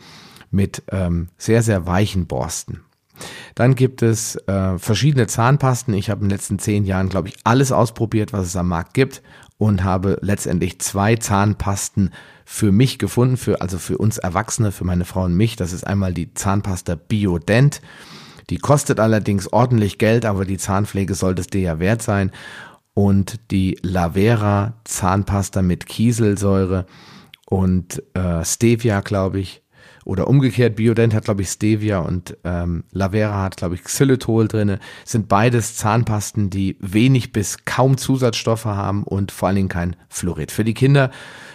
mit 0.52 0.84
ähm, 0.92 1.28
sehr, 1.36 1.62
sehr 1.62 1.86
weichen 1.86 2.26
Borsten. 2.26 2.82
Dann 3.54 3.74
gibt 3.74 4.02
es 4.02 4.36
äh, 4.46 4.78
verschiedene 4.78 5.26
Zahnpasten. 5.26 5.94
Ich 5.94 6.10
habe 6.10 6.22
in 6.22 6.28
den 6.28 6.36
letzten 6.36 6.58
zehn 6.58 6.84
Jahren, 6.84 7.08
glaube 7.08 7.28
ich, 7.28 7.34
alles 7.44 7.72
ausprobiert, 7.72 8.32
was 8.32 8.46
es 8.46 8.56
am 8.56 8.68
Markt 8.68 8.94
gibt 8.94 9.22
und 9.58 9.84
habe 9.84 10.18
letztendlich 10.22 10.80
zwei 10.80 11.16
Zahnpasten 11.16 12.10
für 12.44 12.72
mich 12.72 12.98
gefunden, 12.98 13.36
für, 13.36 13.60
also 13.60 13.78
für 13.78 13.98
uns 13.98 14.18
Erwachsene, 14.18 14.72
für 14.72 14.84
meine 14.84 15.04
Frau 15.04 15.24
und 15.24 15.34
mich. 15.34 15.56
Das 15.56 15.72
ist 15.72 15.86
einmal 15.86 16.12
die 16.12 16.34
Zahnpasta 16.34 16.96
Biodent. 16.96 17.80
Die 18.50 18.58
kostet 18.58 18.98
allerdings 18.98 19.52
ordentlich 19.52 19.98
Geld, 19.98 20.24
aber 20.24 20.44
die 20.44 20.58
Zahnpflege 20.58 21.14
sollte 21.14 21.42
es 21.42 21.46
dir 21.46 21.60
ja 21.60 21.78
wert 21.78 22.02
sein. 22.02 22.32
Und 22.94 23.40
die 23.50 23.78
Lavera 23.82 24.74
Zahnpasta 24.84 25.62
mit 25.62 25.86
Kieselsäure 25.86 26.86
und 27.46 28.02
äh, 28.14 28.44
Stevia, 28.44 29.00
glaube 29.00 29.40
ich. 29.40 29.61
Oder 30.04 30.28
umgekehrt, 30.28 30.76
Biodent 30.76 31.14
hat, 31.14 31.24
glaube 31.24 31.42
ich, 31.42 31.48
Stevia 31.48 32.00
und 32.00 32.36
ähm, 32.44 32.84
Lavera 32.92 33.42
hat, 33.42 33.56
glaube 33.56 33.74
ich, 33.74 33.84
Xylitol 33.84 34.48
drinne. 34.48 34.78
Sind 35.04 35.28
beides 35.28 35.76
Zahnpasten, 35.76 36.50
die 36.50 36.76
wenig 36.80 37.32
bis 37.32 37.64
kaum 37.64 37.96
Zusatzstoffe 37.96 38.64
haben 38.64 39.04
und 39.04 39.32
vor 39.32 39.48
allen 39.48 39.56
Dingen 39.56 39.68
kein 39.68 39.96
Fluorid. 40.08 40.50
Für 40.50 40.64
die 40.64 40.74
Kinder 40.74 41.10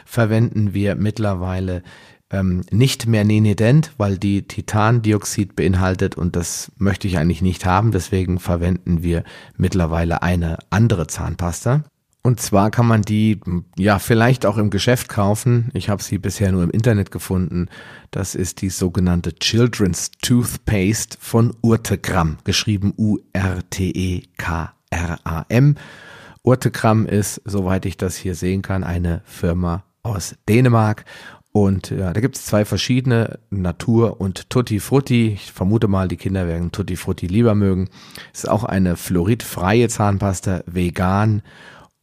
verwenden 0.06 0.74
wir 0.74 0.96
mittlerweile 0.96 1.84
ähm, 2.30 2.63
nicht 2.72 3.08
mehr 3.08 3.24
Nenident, 3.24 3.94
weil 3.98 4.18
die 4.18 4.48
Titandioxid 4.48 5.56
beinhaltet 5.56 6.16
und 6.16 6.36
das 6.36 6.72
möchte 6.77 7.08
ich 7.08 7.18
eigentlich 7.18 7.42
nicht 7.42 7.66
haben. 7.66 7.92
Deswegen 7.92 8.39
verwenden 8.39 9.04
wir 9.04 9.24
mittlerweile 9.56 10.22
eine 10.22 10.58
andere 10.70 11.08
Zahnpasta. 11.08 11.84
Und 12.27 12.41
zwar 12.41 12.72
kann 12.72 12.86
man 12.86 13.03
die 13.03 13.39
ja 13.77 14.00
vielleicht 14.00 14.46
auch 14.46 14.57
im 14.57 14.69
Geschäft 14.69 15.07
kaufen. 15.07 15.69
Ich 15.74 15.88
habe 15.88 16.03
sie 16.03 16.17
bisher 16.17 16.51
nur 16.51 16.62
im 16.62 16.72
Internet 16.72 17.10
gefunden. 17.10 17.69
Das 18.12 18.36
ist 18.36 18.60
die 18.60 18.69
sogenannte 18.69 19.34
Children's 19.36 20.12
Toothpaste 20.22 21.17
von 21.22 21.55
Urtegram, 21.62 22.39
geschrieben 22.43 22.93
U-R-T-E-K-R-A-M. 22.98 23.46
Urtegram 26.43 27.05
ist, 27.05 27.41
soweit 27.46 27.86
ich 27.86 27.96
das 27.96 28.17
hier 28.17 28.36
sehen 28.36 28.62
kann, 28.62 28.84
eine 28.84 29.22
Firma 29.24 29.86
aus 30.03 30.36
Dänemark. 30.50 31.05
Und 31.53 31.91
ja, 31.91 32.12
da 32.12 32.19
gibt 32.19 32.36
es 32.36 32.46
zwei 32.46 32.65
verschiedene, 32.65 33.39
Natur 33.51 34.19
und 34.19 34.50
Tutti 34.50 34.81
Frutti. 34.81 35.29
Ich 35.29 35.53
vermute 35.53 35.88
mal, 35.88 36.10
die 36.10 36.17
Kinder 36.17 36.46
werden 36.46 36.74
Tutti 36.74 36.98
Frutti 36.98 37.27
lieber 37.27 37.55
mögen. 37.55 37.88
Es 38.34 38.43
ist 38.43 38.50
auch 38.50 38.65
eine 38.65 38.98
fluoridfreie 38.98 39.88
Zahnpasta, 39.88 40.63
vegan 40.65 41.41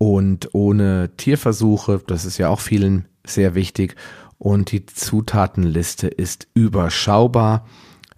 und 0.04 0.50
ohne 0.52 1.12
Tierversuche. 1.16 2.02
Das 2.06 2.26
ist 2.26 2.36
ja 2.36 2.50
auch 2.50 2.60
vielen 2.60 3.06
sehr 3.26 3.54
wichtig. 3.54 3.96
Und 4.36 4.70
die 4.70 4.84
Zutatenliste 4.84 6.08
ist 6.08 6.46
überschaubar. 6.52 7.66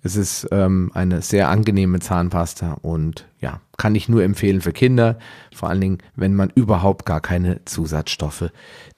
Es 0.03 0.17
ist 0.17 0.49
ähm, 0.51 0.91
eine 0.95 1.23
sehr 1.23 1.49
angenehme 1.49 2.01
Zahnpasta 2.01 2.73
und 2.83 3.29
ja, 3.41 3.61
kann 3.77 3.95
ich 3.95 4.09
nur 4.09 4.25
empfehlen 4.25 4.63
für 4.63 4.73
Kinder, 4.73 5.19
vor 5.55 5.69
allen 5.69 5.81
Dingen, 5.81 5.99
wenn 6.17 6.35
man 6.35 6.51
überhaupt 6.51 7.07
gar 7.07 7.21
keine 7.21 7.65
Zusatzstoffe 7.67 8.51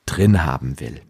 drin 0.06 0.46
haben 0.46 0.80
will. 0.80 1.02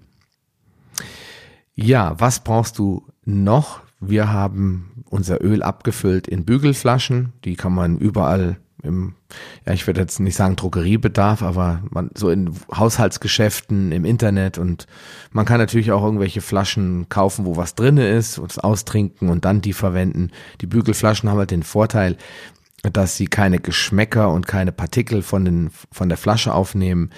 Ja, 1.76 2.18
was 2.18 2.42
brauchst 2.42 2.78
du 2.78 3.06
noch? 3.24 3.82
Wir 4.00 4.32
haben 4.32 5.04
unser 5.10 5.44
Öl 5.44 5.62
abgefüllt 5.62 6.26
in 6.26 6.44
Bügelflaschen, 6.44 7.34
die 7.44 7.54
kann 7.54 7.72
man 7.72 7.98
überall 7.98 8.58
im, 8.82 9.14
ja, 9.66 9.72
ich 9.72 9.86
würde 9.86 10.00
jetzt 10.00 10.20
nicht 10.20 10.36
sagen 10.36 10.56
Drogeriebedarf, 10.56 11.42
aber 11.42 11.82
man, 11.90 12.10
so 12.14 12.30
in 12.30 12.52
Haushaltsgeschäften, 12.74 13.92
im 13.92 14.04
Internet 14.04 14.58
und 14.58 14.86
man 15.32 15.44
kann 15.44 15.58
natürlich 15.58 15.92
auch 15.92 16.04
irgendwelche 16.04 16.40
Flaschen 16.40 17.08
kaufen, 17.08 17.44
wo 17.44 17.56
was 17.56 17.74
drinne 17.74 18.08
ist, 18.08 18.38
und 18.38 18.62
austrinken 18.62 19.28
und 19.28 19.44
dann 19.44 19.60
die 19.60 19.72
verwenden. 19.72 20.30
Die 20.60 20.66
Bügelflaschen 20.66 21.28
haben 21.28 21.38
halt 21.38 21.50
den 21.50 21.64
Vorteil, 21.64 22.16
dass 22.82 23.16
sie 23.16 23.26
keine 23.26 23.58
Geschmäcker 23.58 24.30
und 24.30 24.46
keine 24.46 24.70
Partikel 24.72 25.22
von, 25.22 25.44
den, 25.44 25.70
von 25.90 26.08
der 26.08 26.18
Flasche 26.18 26.54
aufnehmen. 26.54 27.10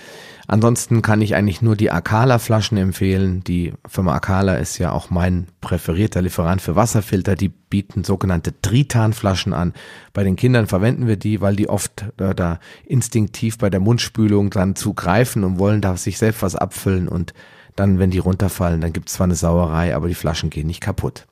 Ansonsten 0.48 1.02
kann 1.02 1.20
ich 1.20 1.36
eigentlich 1.36 1.62
nur 1.62 1.76
die 1.76 1.90
Akala-Flaschen 1.90 2.78
empfehlen. 2.78 3.44
Die 3.44 3.72
Firma 3.86 4.14
Akala 4.14 4.54
ist 4.54 4.78
ja 4.78 4.90
auch 4.90 5.10
mein 5.10 5.46
präferierter 5.60 6.22
Lieferant 6.22 6.62
für 6.62 6.76
Wasserfilter. 6.76 7.36
Die 7.36 7.50
bieten 7.50 8.04
sogenannte 8.04 8.60
Tritan-Flaschen 8.60 9.52
an. 9.52 9.74
Bei 10.12 10.24
den 10.24 10.36
Kindern 10.36 10.66
verwenden 10.66 11.06
wir 11.06 11.16
die, 11.16 11.40
weil 11.40 11.56
die 11.56 11.68
oft 11.68 12.06
äh, 12.18 12.34
da 12.34 12.58
instinktiv 12.86 13.58
bei 13.58 13.70
der 13.70 13.80
Mundspülung 13.80 14.50
dann 14.50 14.76
zugreifen 14.76 15.44
und 15.44 15.58
wollen 15.58 15.82
da 15.82 15.96
sich 15.96 16.18
selbst 16.18 16.42
was 16.42 16.56
abfüllen 16.56 17.06
und 17.06 17.34
dann, 17.76 17.98
wenn 17.98 18.10
die 18.10 18.18
runterfallen, 18.18 18.80
dann 18.80 18.92
gibt 18.92 19.08
es 19.08 19.14
zwar 19.14 19.24
eine 19.24 19.36
Sauerei, 19.36 19.94
aber 19.94 20.08
die 20.08 20.14
Flaschen 20.14 20.50
gehen 20.50 20.66
nicht 20.66 20.80
kaputt. 20.80 21.26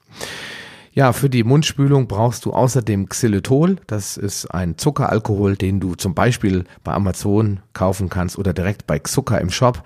Ja, 0.92 1.12
für 1.12 1.30
die 1.30 1.44
Mundspülung 1.44 2.08
brauchst 2.08 2.44
du 2.44 2.52
außerdem 2.52 3.08
Xylitol. 3.08 3.76
Das 3.86 4.16
ist 4.16 4.46
ein 4.46 4.78
Zuckeralkohol, 4.78 5.56
den 5.56 5.80
du 5.80 5.94
zum 5.94 6.14
Beispiel 6.14 6.64
bei 6.82 6.92
Amazon 6.92 7.60
kaufen 7.72 8.08
kannst 8.08 8.38
oder 8.38 8.52
direkt 8.52 8.86
bei 8.86 8.98
Zucker 8.98 9.40
im 9.40 9.50
Shop. 9.50 9.82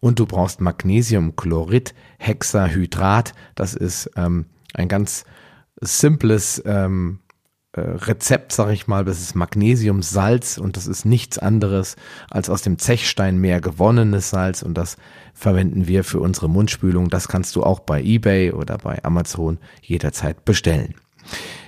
Und 0.00 0.18
du 0.18 0.26
brauchst 0.26 0.60
Magnesiumchlorid, 0.60 1.94
Hexahydrat. 2.18 3.32
Das 3.54 3.74
ist 3.74 4.10
ähm, 4.16 4.46
ein 4.74 4.88
ganz 4.88 5.24
simples 5.80 6.62
ähm, 6.64 7.20
äh, 7.72 7.80
Rezept, 7.80 8.52
sag 8.52 8.70
ich 8.70 8.86
mal, 8.86 9.04
das 9.04 9.20
ist 9.20 9.34
Magnesiumsalz 9.34 10.58
und 10.58 10.76
das 10.76 10.86
ist 10.86 11.04
nichts 11.04 11.38
anderes 11.38 11.96
als 12.30 12.50
aus 12.50 12.62
dem 12.62 12.78
Zechsteinmeer 12.78 13.60
gewonnenes 13.60 14.30
Salz 14.30 14.62
und 14.62 14.74
das 14.74 14.96
verwenden 15.32 15.86
wir 15.86 16.04
für 16.04 16.20
unsere 16.20 16.50
Mundspülung. 16.50 17.08
Das 17.08 17.28
kannst 17.28 17.56
du 17.56 17.62
auch 17.62 17.80
bei 17.80 18.02
eBay 18.02 18.52
oder 18.52 18.78
bei 18.78 19.02
Amazon 19.04 19.58
jederzeit 19.80 20.44
bestellen. 20.44 20.94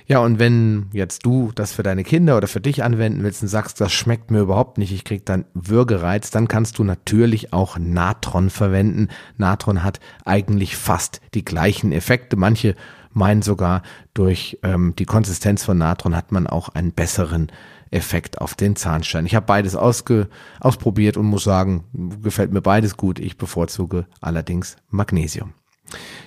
Ja, 0.07 0.19
und 0.19 0.37
wenn 0.37 0.89
jetzt 0.93 1.25
du 1.25 1.51
das 1.55 1.73
für 1.73 1.81
deine 1.81 2.03
Kinder 2.03 2.37
oder 2.37 2.47
für 2.47 2.61
dich 2.61 2.83
anwenden 2.83 3.23
willst 3.23 3.41
und 3.41 3.47
sagst, 3.47 3.81
das 3.81 3.91
schmeckt 3.91 4.29
mir 4.29 4.41
überhaupt 4.41 4.77
nicht, 4.77 4.91
ich 4.91 5.03
krieg 5.03 5.25
dann 5.25 5.45
Würgereiz, 5.55 6.29
dann 6.29 6.47
kannst 6.47 6.77
du 6.77 6.83
natürlich 6.83 7.53
auch 7.53 7.79
Natron 7.79 8.51
verwenden. 8.51 9.07
Natron 9.37 9.83
hat 9.83 9.99
eigentlich 10.23 10.77
fast 10.77 11.21
die 11.33 11.43
gleichen 11.43 11.91
Effekte. 11.91 12.35
Manche 12.35 12.75
meinen 13.15 13.41
sogar, 13.41 13.81
durch 14.13 14.59
ähm, 14.63 14.93
die 14.97 15.05
Konsistenz 15.05 15.63
von 15.63 15.77
Natron 15.77 16.15
hat 16.15 16.31
man 16.31 16.47
auch 16.47 16.69
einen 16.69 16.91
besseren 16.91 17.51
Effekt 17.91 18.41
auf 18.41 18.55
den 18.55 18.75
Zahnstein. 18.75 19.25
Ich 19.25 19.35
habe 19.35 19.45
beides 19.45 19.75
ausge, 19.75 20.27
ausprobiert 20.59 21.17
und 21.17 21.25
muss 21.25 21.43
sagen, 21.43 21.85
gefällt 22.21 22.51
mir 22.51 22.61
beides 22.61 22.97
gut. 22.97 23.19
Ich 23.19 23.37
bevorzuge 23.37 24.05
allerdings 24.21 24.75
Magnesium. 24.89 25.53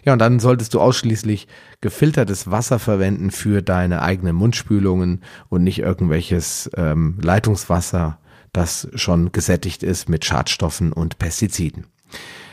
Ja, 0.05 0.13
und 0.13 0.21
dann 0.21 0.39
solltest 0.39 0.73
du 0.75 0.81
ausschließlich 0.81 1.49
gefiltertes 1.81 2.51
Wasser 2.51 2.79
verwenden 2.79 3.31
für 3.31 3.61
deine 3.61 4.03
eigenen 4.03 4.37
Mundspülungen 4.37 5.23
und 5.49 5.65
nicht 5.65 5.81
irgendwelches 5.81 6.71
ähm, 6.77 7.19
Leitungswasser, 7.21 8.19
das 8.53 8.89
schon 8.95 9.33
gesättigt 9.33 9.83
ist 9.83 10.09
mit 10.09 10.25
Schadstoffen 10.25 10.93
und 10.93 11.19
Pestiziden. 11.19 11.87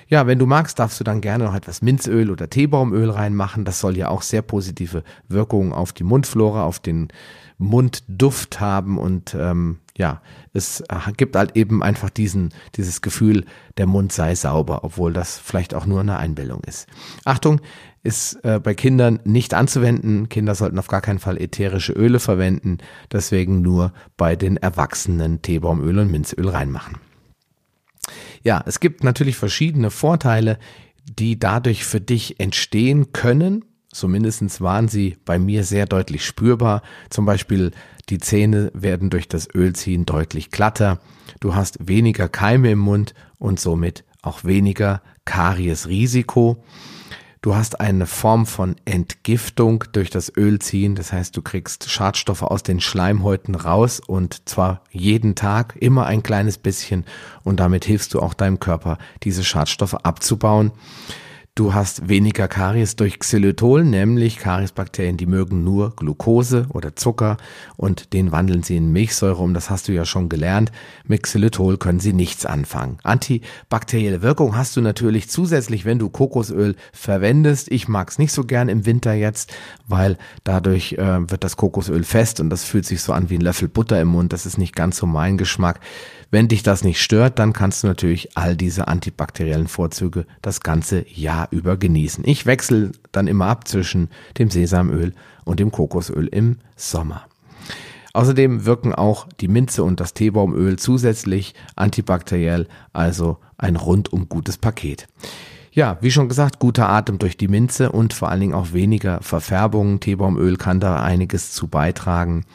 Ja, 0.08 0.28
wenn 0.28 0.40
du 0.40 0.46
magst, 0.46 0.80
darfst 0.80 1.00
du 1.00 1.04
dann 1.04 1.22
gerne 1.22 1.46
noch 1.46 1.56
etwas 1.56 1.82
Minzöl 1.82 2.30
oder 2.30 2.50
Teebaumöl 2.50 3.10
reinmachen. 3.10 3.66
Das 3.66 3.80
soll 3.80 3.98
ja 3.98 4.10
auch 4.10 4.22
sehr 4.22 4.42
positive 4.42 5.04
Wirkungen 5.28 5.74
auf 5.74 5.94
die 5.94 6.04
Mundflora, 6.04 6.64
auf 6.64 6.80
den 6.80 7.08
Mundduft 7.58 8.60
haben 8.60 8.98
und 8.98 9.36
ähm, 9.40 9.80
ja, 9.98 10.22
es 10.52 10.84
gibt 11.16 11.38
halt 11.38 11.56
eben 11.56 11.82
einfach 11.82 12.10
diesen, 12.10 12.54
dieses 12.76 13.02
Gefühl, 13.02 13.46
der 13.78 13.88
Mund 13.88 14.12
sei 14.12 14.36
sauber, 14.36 14.84
obwohl 14.84 15.14
das 15.14 15.38
vielleicht 15.38 15.74
auch 15.74 15.86
nur 15.86 16.02
eine 16.02 16.18
Einbildung 16.18 16.62
ist. 16.66 16.88
Achtung, 17.24 17.62
ist 18.04 18.36
äh, 18.44 18.60
bei 18.60 18.76
Kindern 18.76 19.20
nicht 19.24 19.54
anzuwenden. 19.54 20.30
Kinder 20.30 20.54
sollten 20.54 20.78
auf 20.80 20.88
gar 20.88 21.02
keinen 21.02 21.20
Fall 21.20 21.42
ätherische 21.42 21.94
Öle 21.94 22.20
verwenden, 22.20 22.78
deswegen 23.12 23.62
nur 23.62 23.94
bei 24.16 24.36
den 24.36 24.58
Erwachsenen 24.58 25.42
Teebaumöl 25.42 25.98
und 26.00 26.12
Minzöl 26.12 26.48
reinmachen. 26.50 26.98
Ja, 28.46 28.64
es 28.68 28.80
gibt 28.80 29.04
natürlich 29.04 29.38
verschiedene 29.38 29.90
Vorteile, 29.90 30.60
die 31.04 31.40
dadurch 31.40 31.84
für 31.84 32.00
dich 32.00 32.40
entstehen 32.40 33.12
können. 33.12 33.66
Zumindest 33.92 34.62
waren 34.62 34.88
sie 34.88 35.18
bei 35.26 35.40
mir 35.40 35.64
sehr 35.64 35.88
deutlich 35.88 36.24
spürbar. 36.24 36.84
Zum 37.10 37.26
Beispiel 37.26 37.72
die 38.10 38.20
Zähne 38.20 38.70
werden 38.76 39.10
durch 39.10 39.28
das 39.28 39.48
Ölziehen 39.54 40.06
deutlich 40.06 40.52
glatter. 40.52 41.00
Du 41.40 41.56
hast 41.56 41.88
weniger 41.88 42.30
Keime 42.30 42.70
im 42.70 42.80
Mund 42.80 43.16
und 43.40 43.60
somit 43.60 44.04
auch 44.22 44.44
weniger 44.44 45.02
Kariesrisiko. 45.26 46.64
Du 47.46 47.56
hast 47.56 47.80
eine 47.80 48.08
Form 48.08 48.48
von 48.48 48.76
Entgiftung 48.86 49.84
durch 49.92 50.10
das 50.10 50.36
Ölziehen. 50.36 50.96
Das 50.96 51.14
heißt, 51.14 51.38
du 51.38 51.44
kriegst 51.44 51.92
Schadstoffe 51.92 52.42
aus 52.42 52.64
den 52.64 52.82
Schleimhäuten 52.82 53.54
raus 53.54 54.00
und 54.00 54.50
zwar 54.50 54.82
jeden 54.90 55.36
Tag 55.36 55.76
immer 55.80 56.08
ein 56.08 56.24
kleines 56.24 56.58
bisschen 56.58 57.06
und 57.44 57.60
damit 57.60 57.86
hilfst 57.86 58.16
du 58.16 58.20
auch 58.20 58.34
deinem 58.34 58.60
Körper, 58.60 58.98
diese 59.22 59.44
Schadstoffe 59.44 59.94
abzubauen. 59.94 60.72
Du 61.58 61.74
hast 61.74 62.10
weniger 62.10 62.50
Karies 62.50 62.98
durch 62.98 63.18
Xylitol, 63.18 63.86
nämlich 63.86 64.40
Kariesbakterien, 64.40 65.16
die 65.16 65.26
mögen 65.26 65.64
nur 65.64 65.96
Glucose 65.96 66.66
oder 66.74 66.98
Zucker 66.98 67.38
und 67.78 68.12
den 68.12 68.34
wandeln 68.34 68.62
sie 68.62 68.76
in 68.76 68.92
Milchsäure 68.92 69.42
um. 69.42 69.54
Das 69.54 69.70
hast 69.70 69.88
du 69.88 69.94
ja 69.94 70.04
schon 70.04 70.28
gelernt. 70.28 70.74
Mit 71.06 71.24
Xylitol 71.24 71.78
können 71.78 72.02
sie 72.02 72.12
nichts 72.12 72.46
anfangen. 72.46 72.98
Antibakterielle 73.04 74.22
Wirkung 74.22 74.58
hast 74.58 74.76
du 74.76 74.82
natürlich 74.82 75.30
zusätzlich, 75.30 75.86
wenn 75.86 75.98
du 75.98 76.10
Kokosöl 76.10 76.76
verwendest. 76.92 77.72
Ich 77.72 77.88
mag 77.88 78.10
es 78.10 78.20
nicht 78.20 78.34
so 78.34 78.44
gern 78.44 78.68
im 78.68 78.86
Winter 78.86 79.14
jetzt, 79.14 79.54
weil 79.88 80.18
dadurch 80.44 80.98
äh, 80.98 81.32
wird 81.32 81.46
das 81.46 81.56
Kokosöl 81.56 82.04
fest 82.04 82.42
und 82.42 82.50
das 82.50 82.66
fühlt 82.66 82.86
sich 82.86 83.02
so 83.02 83.14
an 83.14 83.30
wie 83.30 83.36
ein 83.36 83.42
Löffel 83.42 83.70
Butter 83.70 84.02
im 84.02 84.10
Mund. 84.10 84.34
Das 84.34 84.46
ist 84.46 84.58
nicht 84.58 84.76
ganz 84.76 84.98
so 84.98 85.06
mein 85.06 85.38
Geschmack. 85.38 85.80
Wenn 86.32 86.50
dich 86.50 86.64
das 86.64 86.84
nicht 86.84 87.02
stört, 87.02 87.40
dann 87.40 87.54
kannst 87.54 87.84
du 87.84 87.88
natürlich 87.88 88.36
all 88.36 88.58
diese 88.58 88.90
antibakteriellen 88.90 89.70
Vorzüge 89.70 90.26
das 90.42 90.60
ganze 90.60 91.06
Jahr 91.08 91.45
über 91.52 91.78
genießen. 91.78 92.24
Ich 92.28 92.46
wechsle 92.46 92.92
dann 93.12 93.28
immer 93.28 93.48
ab 93.48 93.68
zwischen 93.68 94.10
dem 94.38 94.50
Sesamöl 94.50 95.14
und 95.44 95.60
dem 95.60 95.72
Kokosöl 95.72 96.28
im 96.28 96.58
Sommer. 96.76 97.26
Außerdem 98.14 98.66
wirken 98.66 98.94
auch 98.96 99.28
die 99.42 99.50
Minze 99.50 99.84
und 99.84 100.00
das 100.00 100.14
Teebaumöl 100.14 100.80
zusätzlich 100.80 101.54
antibakteriell, 101.76 102.68
also 102.94 103.40
ein 103.58 103.76
rundum 103.76 104.30
gutes 104.30 104.58
Paket. 104.58 105.08
Ja, 105.74 105.98
wie 106.00 106.12
schon 106.12 106.30
gesagt, 106.30 106.60
guter 106.60 106.88
Atem 106.88 107.20
durch 107.20 107.36
die 107.36 107.50
Minze 107.50 107.92
und 107.92 108.14
vor 108.14 108.30
allen 108.30 108.40
Dingen 108.40 108.54
auch 108.54 108.72
weniger 108.72 109.22
Verfärbung. 109.22 110.00
Teebaumöl 110.00 110.56
kann 110.56 110.80
da 110.80 111.04
einiges 111.04 111.52
zu 111.52 111.68
beitragen. 111.68 112.46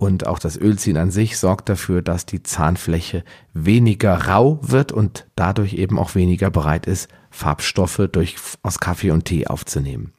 Und 0.00 0.26
auch 0.26 0.38
das 0.38 0.56
Ölziehen 0.56 0.96
an 0.96 1.10
sich 1.10 1.36
sorgt 1.36 1.68
dafür, 1.68 2.00
dass 2.00 2.24
die 2.24 2.42
Zahnfläche 2.42 3.22
weniger 3.52 4.28
rau 4.28 4.58
wird 4.62 4.92
und 4.92 5.26
dadurch 5.36 5.74
eben 5.74 5.98
auch 5.98 6.14
weniger 6.14 6.50
bereit 6.50 6.86
ist, 6.86 7.10
Farbstoffe 7.30 8.08
durch, 8.10 8.36
aus 8.62 8.80
Kaffee 8.80 9.10
und 9.10 9.26
Tee 9.26 9.46
aufzunehmen. 9.46 10.14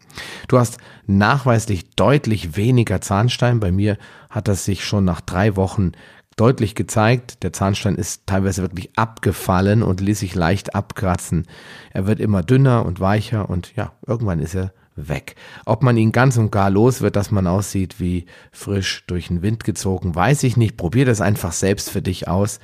Du 0.48 0.60
hast 0.60 0.78
nachweislich 1.08 1.90
deutlich 1.96 2.56
weniger 2.56 3.02
Zahnstein. 3.02 3.60
Bei 3.60 3.72
mir 3.72 3.98
hat 4.30 4.48
das 4.48 4.66
sich 4.66 4.86
schon 4.86 5.04
nach 5.04 5.20
drei 5.20 5.56
Wochen 5.56 5.94
deutlich 6.36 6.76
gezeigt. 6.76 7.42
Der 7.42 7.52
Zahnstein 7.52 7.96
ist 7.96 8.28
teilweise 8.28 8.62
wirklich 8.62 8.96
abgefallen 8.98 9.82
und 9.82 10.00
ließ 10.00 10.20
sich 10.20 10.36
leicht 10.36 10.76
abkratzen. 10.76 11.48
Er 11.90 12.06
wird 12.06 12.20
immer 12.20 12.44
dünner 12.44 12.86
und 12.86 13.00
weicher 13.00 13.50
und 13.50 13.76
ja, 13.76 13.94
irgendwann 14.06 14.42
ist 14.42 14.54
er 14.54 14.74
weg. 14.96 15.36
Ob 15.66 15.84
man 15.84 15.98
ihn 15.98 16.12
ganz 16.12 16.38
und 16.38 16.52
gar 16.52 16.70
los 16.70 17.02
wird, 17.02 17.16
dass 17.16 17.32
man 17.32 17.48
aussieht 17.48 18.00
wie 18.00 18.26
frisch 18.52 19.04
durch 19.08 19.28
den 19.28 19.42
Wind 19.42 19.64
gezogen, 19.64 20.16
weiß 20.16 20.44
ich 20.44 20.58
nicht. 20.58 20.78
Probier 20.78 21.06
das 21.06 21.22
einfach 21.22 21.52
selbst 21.52 21.90
für 21.90 22.02
dich 22.02 22.28
aus. 22.28 22.60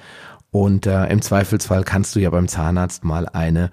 Und 0.49 0.85
äh, 0.85 1.07
im 1.07 1.21
Zweifelsfall 1.21 1.83
kannst 1.83 2.15
du 2.15 2.19
ja 2.19 2.29
beim 2.29 2.47
Zahnarzt 2.47 3.03
mal 3.03 3.27
eine 3.27 3.69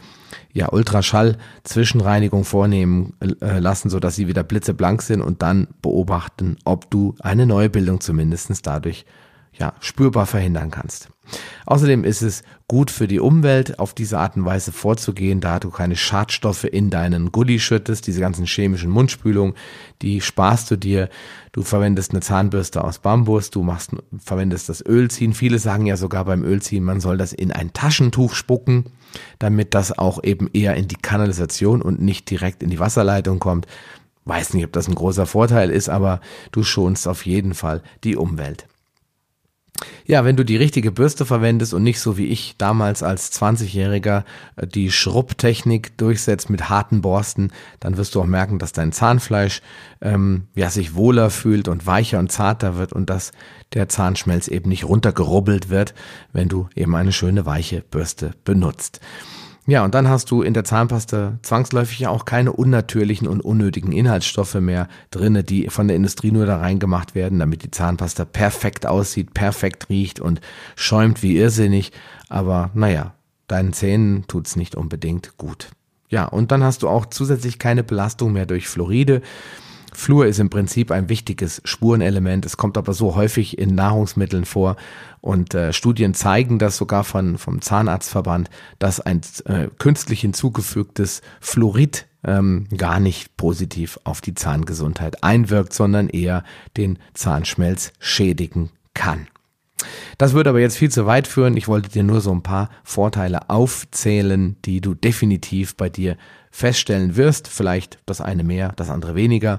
ja, 0.52 0.72
Ultraschall-Zwischenreinigung 0.72 2.44
vornehmen 2.44 3.14
äh, 3.20 3.58
lassen, 3.58 3.90
sodass 3.90 4.16
sie 4.16 4.26
wieder 4.26 4.42
blitzeblank 4.42 5.02
sind 5.02 5.22
und 5.22 5.42
dann 5.42 5.68
beobachten, 5.82 6.56
ob 6.64 6.90
du 6.90 7.14
eine 7.20 7.46
Neubildung 7.46 8.00
zumindestens 8.00 8.62
dadurch 8.62 9.06
ja, 9.52 9.74
spürbar 9.80 10.26
verhindern 10.26 10.72
kannst. 10.72 11.10
Außerdem 11.66 12.04
ist 12.04 12.22
es 12.22 12.42
gut 12.68 12.90
für 12.90 13.06
die 13.06 13.20
Umwelt, 13.20 13.78
auf 13.78 13.94
diese 13.94 14.18
Art 14.18 14.37
und 14.37 14.44
Weise 14.44 14.72
vorzugehen, 14.72 15.40
da 15.40 15.58
du 15.58 15.70
keine 15.70 15.96
Schadstoffe 15.96 16.64
in 16.64 16.90
deinen 16.90 17.32
Gully 17.32 17.58
schüttest, 17.60 18.06
diese 18.06 18.20
ganzen 18.20 18.46
chemischen 18.46 18.90
Mundspülungen, 18.90 19.54
die 20.02 20.20
sparst 20.20 20.70
du 20.70 20.76
dir. 20.76 21.08
Du 21.52 21.62
verwendest 21.62 22.12
eine 22.12 22.20
Zahnbürste 22.20 22.82
aus 22.82 22.98
Bambus, 22.98 23.50
du 23.50 23.62
machst, 23.62 23.90
verwendest 24.18 24.68
das 24.68 24.84
Ölziehen. 24.84 25.34
Viele 25.34 25.58
sagen 25.58 25.87
ja 25.87 25.96
sogar 25.96 26.24
beim 26.24 26.42
Ölziehen, 26.42 26.84
man 26.84 27.00
soll 27.00 27.16
das 27.16 27.32
in 27.32 27.52
ein 27.52 27.72
Taschentuch 27.72 28.34
spucken, 28.34 28.87
damit 29.38 29.74
das 29.74 29.96
auch 29.96 30.22
eben 30.24 30.48
eher 30.52 30.74
in 30.76 30.88
die 30.88 30.96
Kanalisation 30.96 31.82
und 31.82 32.00
nicht 32.00 32.30
direkt 32.30 32.62
in 32.62 32.70
die 32.70 32.80
Wasserleitung 32.80 33.38
kommt. 33.38 33.66
Weiß 34.24 34.54
nicht, 34.54 34.64
ob 34.64 34.72
das 34.72 34.88
ein 34.88 34.94
großer 34.94 35.26
Vorteil 35.26 35.70
ist, 35.70 35.90
aber 35.90 36.20
du 36.50 36.62
schonst 36.62 37.06
auf 37.06 37.26
jeden 37.26 37.52
Fall 37.54 37.82
die 38.04 38.16
Umwelt. 38.16 38.66
Ja, 40.06 40.24
wenn 40.24 40.37
du 40.37 40.44
die 40.44 40.56
richtige 40.56 40.92
Bürste 40.92 41.24
verwendest 41.24 41.74
und 41.74 41.82
nicht 41.82 41.98
so 41.98 42.16
wie 42.16 42.26
ich 42.26 42.56
damals 42.58 43.02
als 43.02 43.32
20-Jähriger 43.32 44.24
äh, 44.56 44.66
die 44.66 44.90
Schrubbtechnik 44.90 45.96
durchsetzt 45.98 46.50
mit 46.50 46.68
harten 46.68 47.00
Borsten, 47.00 47.52
dann 47.80 47.96
wirst 47.96 48.14
du 48.14 48.20
auch 48.20 48.26
merken, 48.26 48.58
dass 48.58 48.72
dein 48.72 48.92
Zahnfleisch 48.92 49.62
ähm, 50.00 50.44
ja, 50.54 50.70
sich 50.70 50.94
wohler 50.94 51.30
fühlt 51.30 51.68
und 51.68 51.87
weicher 51.87 52.18
und 52.18 52.30
zarter 52.30 52.76
wird 52.76 52.92
und 52.92 53.10
dass 53.10 53.32
der 53.72 53.88
Zahnschmelz 53.88 54.48
eben 54.48 54.68
nicht 54.68 54.84
runtergerubbelt 54.84 55.70
wird, 55.70 55.94
wenn 56.32 56.48
du 56.48 56.68
eben 56.76 56.94
eine 56.94 57.12
schöne 57.12 57.46
weiche 57.46 57.80
Bürste 57.80 58.32
benutzt. 58.44 59.00
Ja, 59.66 59.83
und 59.83 59.94
dann 59.94 60.09
hast 60.09 60.31
du 60.31 60.42
in 60.42 60.53
der 60.53 60.64
Zahnpasta 60.64 61.38
zwangsläufig 61.40 61.98
ja 62.00 62.11
auch 62.11 62.27
keine 62.27 62.53
unnatürlichen 62.53 63.27
und 63.27 63.40
unnötigen 63.40 63.92
Inhaltsstoffe 63.92 64.57
mehr 64.57 64.88
drinne, 65.11 65.42
die 65.42 65.70
von 65.70 65.88
der 65.88 65.96
Industrie 65.96 66.33
nur 66.33 66.44
da 66.44 66.59
reingemacht 66.59 67.14
werden, 67.14 67.38
damit 67.38 67.62
die 67.62 67.70
Zahnpasta 67.70 68.27
perfekt 68.27 68.85
aussieht, 68.85 69.33
perfekt 69.33 69.88
riecht 69.88 70.20
und 70.20 70.42
schäumt 70.77 71.22
wie 71.22 71.38
irrsinnig. 71.38 71.92
Aber 72.29 72.70
naja, 72.74 73.14
deinen 73.48 73.72
Zähnen 73.72 74.27
tut's 74.27 74.55
nicht 74.57 74.74
unbedingt 74.74 75.38
gut. 75.38 75.70
Ja, 76.11 76.27
und 76.27 76.53
dann 76.53 76.62
hast 76.62 76.83
du 76.83 76.88
auch 76.88 77.07
zusätzlich 77.07 77.59
keine 77.59 77.83
Belastung 77.83 78.35
mehr 78.35 78.46
durch 78.46 78.68
Fluoride. 78.68 79.22
Fluor 79.96 80.26
ist 80.26 80.38
im 80.38 80.50
Prinzip 80.50 80.90
ein 80.90 81.09
wichtiges 81.09 81.62
Spurenelement. 81.64 82.44
Es 82.46 82.57
kommt 82.57 82.76
aber 82.78 82.92
so 82.92 83.14
häufig 83.14 83.59
in 83.59 83.74
Nahrungsmitteln 83.74 84.44
vor 84.44 84.76
und 85.20 85.54
äh, 85.54 85.72
Studien 85.72 86.14
zeigen 86.14 86.59
das 86.59 86.76
sogar 86.76 87.04
von, 87.04 87.38
vom 87.38 87.61
Zahnarztverband, 87.61 88.50
dass 88.78 89.00
ein 89.00 89.20
äh, 89.46 89.68
künstlich 89.78 90.20
hinzugefügtes 90.20 91.22
Fluorid 91.40 92.07
ähm, 92.24 92.66
gar 92.76 93.00
nicht 93.00 93.37
positiv 93.37 93.98
auf 94.04 94.20
die 94.20 94.35
Zahngesundheit 94.35 95.22
einwirkt, 95.22 95.72
sondern 95.72 96.09
eher 96.09 96.44
den 96.76 96.98
Zahnschmelz 97.14 97.92
schädigen 97.98 98.70
kann. 98.94 99.28
Das 100.18 100.33
würde 100.33 100.50
aber 100.50 100.61
jetzt 100.61 100.78
viel 100.78 100.90
zu 100.90 101.07
weit 101.07 101.26
führen. 101.26 101.57
Ich 101.57 101.68
wollte 101.68 101.90
dir 101.90 102.04
nur 102.04 102.20
so 102.20 102.33
ein 102.33 102.42
paar 102.42 102.70
Vorteile 102.85 103.50
aufzählen, 103.50 104.57
die 104.64 104.80
du 104.80 104.94
definitiv 104.94 105.76
bei 105.76 105.88
dir 105.88 106.16
feststellen 106.54 107.16
wirst. 107.16 107.48
Vielleicht 107.48 107.98
das 108.06 108.20
eine 108.20 108.44
mehr, 108.44 108.72
das 108.76 108.88
andere 108.88 109.16
weniger. 109.16 109.58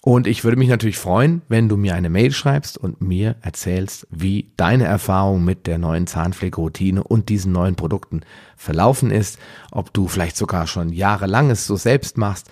Und 0.00 0.28
ich 0.28 0.44
würde 0.44 0.56
mich 0.56 0.68
natürlich 0.68 0.96
freuen, 0.96 1.42
wenn 1.48 1.68
du 1.68 1.76
mir 1.76 1.94
eine 1.94 2.08
Mail 2.08 2.30
schreibst 2.30 2.78
und 2.78 3.02
mir 3.02 3.34
erzählst, 3.42 4.06
wie 4.10 4.52
deine 4.56 4.84
Erfahrung 4.84 5.44
mit 5.44 5.66
der 5.66 5.76
neuen 5.76 6.06
Zahnpflegeroutine 6.06 7.02
und 7.02 7.28
diesen 7.28 7.52
neuen 7.52 7.74
Produkten 7.74 8.20
verlaufen 8.56 9.10
ist, 9.10 9.38
ob 9.72 9.92
du 9.92 10.06
vielleicht 10.08 10.36
sogar 10.36 10.66
schon 10.68 10.90
jahrelang 10.90 11.50
es 11.50 11.66
so 11.66 11.76
selbst 11.76 12.16
machst 12.16 12.48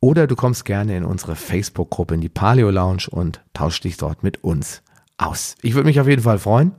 oder 0.00 0.26
du 0.26 0.36
kommst 0.36 0.64
gerne 0.64 0.96
in 0.96 1.04
unsere 1.04 1.34
Facebook-Gruppe 1.34 2.14
in 2.14 2.20
die 2.20 2.28
Paleo 2.28 2.70
Lounge 2.70 3.08
und 3.10 3.42
tausch 3.52 3.80
dich 3.80 3.96
dort 3.96 4.22
mit 4.22 4.44
uns 4.44 4.82
aus. 5.18 5.56
Ich 5.62 5.74
würde 5.74 5.86
mich 5.86 6.00
auf 6.00 6.08
jeden 6.08 6.22
Fall 6.22 6.38
freuen, 6.38 6.72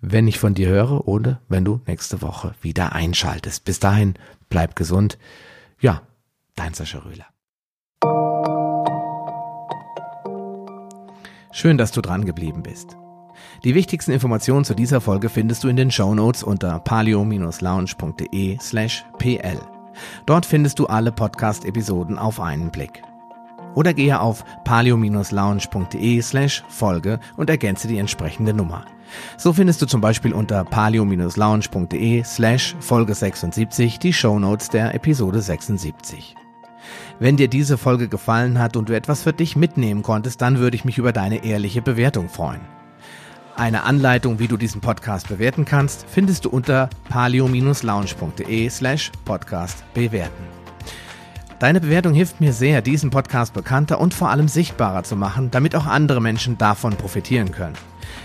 wenn 0.00 0.26
ich 0.26 0.38
von 0.38 0.54
dir 0.54 0.68
höre 0.68 1.06
oder 1.06 1.40
wenn 1.48 1.64
du 1.64 1.80
nächste 1.86 2.20
Woche 2.20 2.54
wieder 2.60 2.92
einschaltest. 2.92 3.64
Bis 3.64 3.78
dahin, 3.78 4.14
bleib 4.50 4.76
gesund. 4.76 5.18
Ja, 5.84 6.00
dein 6.56 6.72
Sascha 6.72 7.00
Röhler. 7.00 7.26
Schön, 11.52 11.76
dass 11.76 11.92
du 11.92 12.00
dran 12.00 12.24
geblieben 12.24 12.62
bist. 12.62 12.96
Die 13.64 13.74
wichtigsten 13.74 14.10
Informationen 14.12 14.64
zu 14.64 14.72
dieser 14.72 15.02
Folge 15.02 15.28
findest 15.28 15.62
du 15.62 15.68
in 15.68 15.76
den 15.76 15.90
Show 15.90 16.14
Notes 16.14 16.42
unter 16.42 16.80
palio-lounge.de 16.80 18.58
slash 18.62 19.04
pl. 19.18 19.60
Dort 20.24 20.46
findest 20.46 20.78
du 20.78 20.86
alle 20.86 21.12
Podcast-Episoden 21.12 22.18
auf 22.18 22.40
einen 22.40 22.70
Blick 22.70 23.02
oder 23.74 23.92
gehe 23.92 24.18
auf 24.18 24.42
palio-lounge.de 24.64 26.22
slash 26.22 26.64
Folge 26.70 27.20
und 27.36 27.50
ergänze 27.50 27.88
die 27.88 27.98
entsprechende 27.98 28.54
Nummer. 28.54 28.86
So 29.36 29.52
findest 29.52 29.82
du 29.82 29.86
zum 29.86 30.00
Beispiel 30.00 30.32
unter 30.32 30.64
palio-lounge.de 30.64 32.24
slash 32.24 32.74
Folge 32.80 33.14
76 33.14 33.98
die 33.98 34.12
Shownotes 34.12 34.68
der 34.68 34.94
Episode 34.94 35.40
76. 35.40 36.34
Wenn 37.18 37.36
dir 37.36 37.48
diese 37.48 37.78
Folge 37.78 38.08
gefallen 38.08 38.58
hat 38.58 38.76
und 38.76 38.88
du 38.88 38.92
etwas 38.92 39.22
für 39.22 39.32
dich 39.32 39.56
mitnehmen 39.56 40.02
konntest, 40.02 40.42
dann 40.42 40.58
würde 40.58 40.76
ich 40.76 40.84
mich 40.84 40.98
über 40.98 41.12
deine 41.12 41.44
ehrliche 41.44 41.82
Bewertung 41.82 42.28
freuen. 42.28 42.60
Eine 43.56 43.84
Anleitung, 43.84 44.40
wie 44.40 44.48
du 44.48 44.56
diesen 44.56 44.80
Podcast 44.80 45.28
bewerten 45.28 45.64
kannst, 45.64 46.06
findest 46.08 46.44
du 46.44 46.50
unter 46.50 46.90
palio-lounge.de 47.08 48.68
slash 48.68 49.12
podcast 49.24 49.84
bewerten. 49.94 50.42
Deine 51.60 51.80
Bewertung 51.80 52.14
hilft 52.14 52.40
mir 52.40 52.52
sehr, 52.52 52.82
diesen 52.82 53.10
Podcast 53.10 53.54
bekannter 53.54 54.00
und 54.00 54.12
vor 54.12 54.30
allem 54.30 54.48
sichtbarer 54.48 55.04
zu 55.04 55.14
machen, 55.14 55.52
damit 55.52 55.76
auch 55.76 55.86
andere 55.86 56.20
Menschen 56.20 56.58
davon 56.58 56.96
profitieren 56.96 57.52
können. 57.52 57.74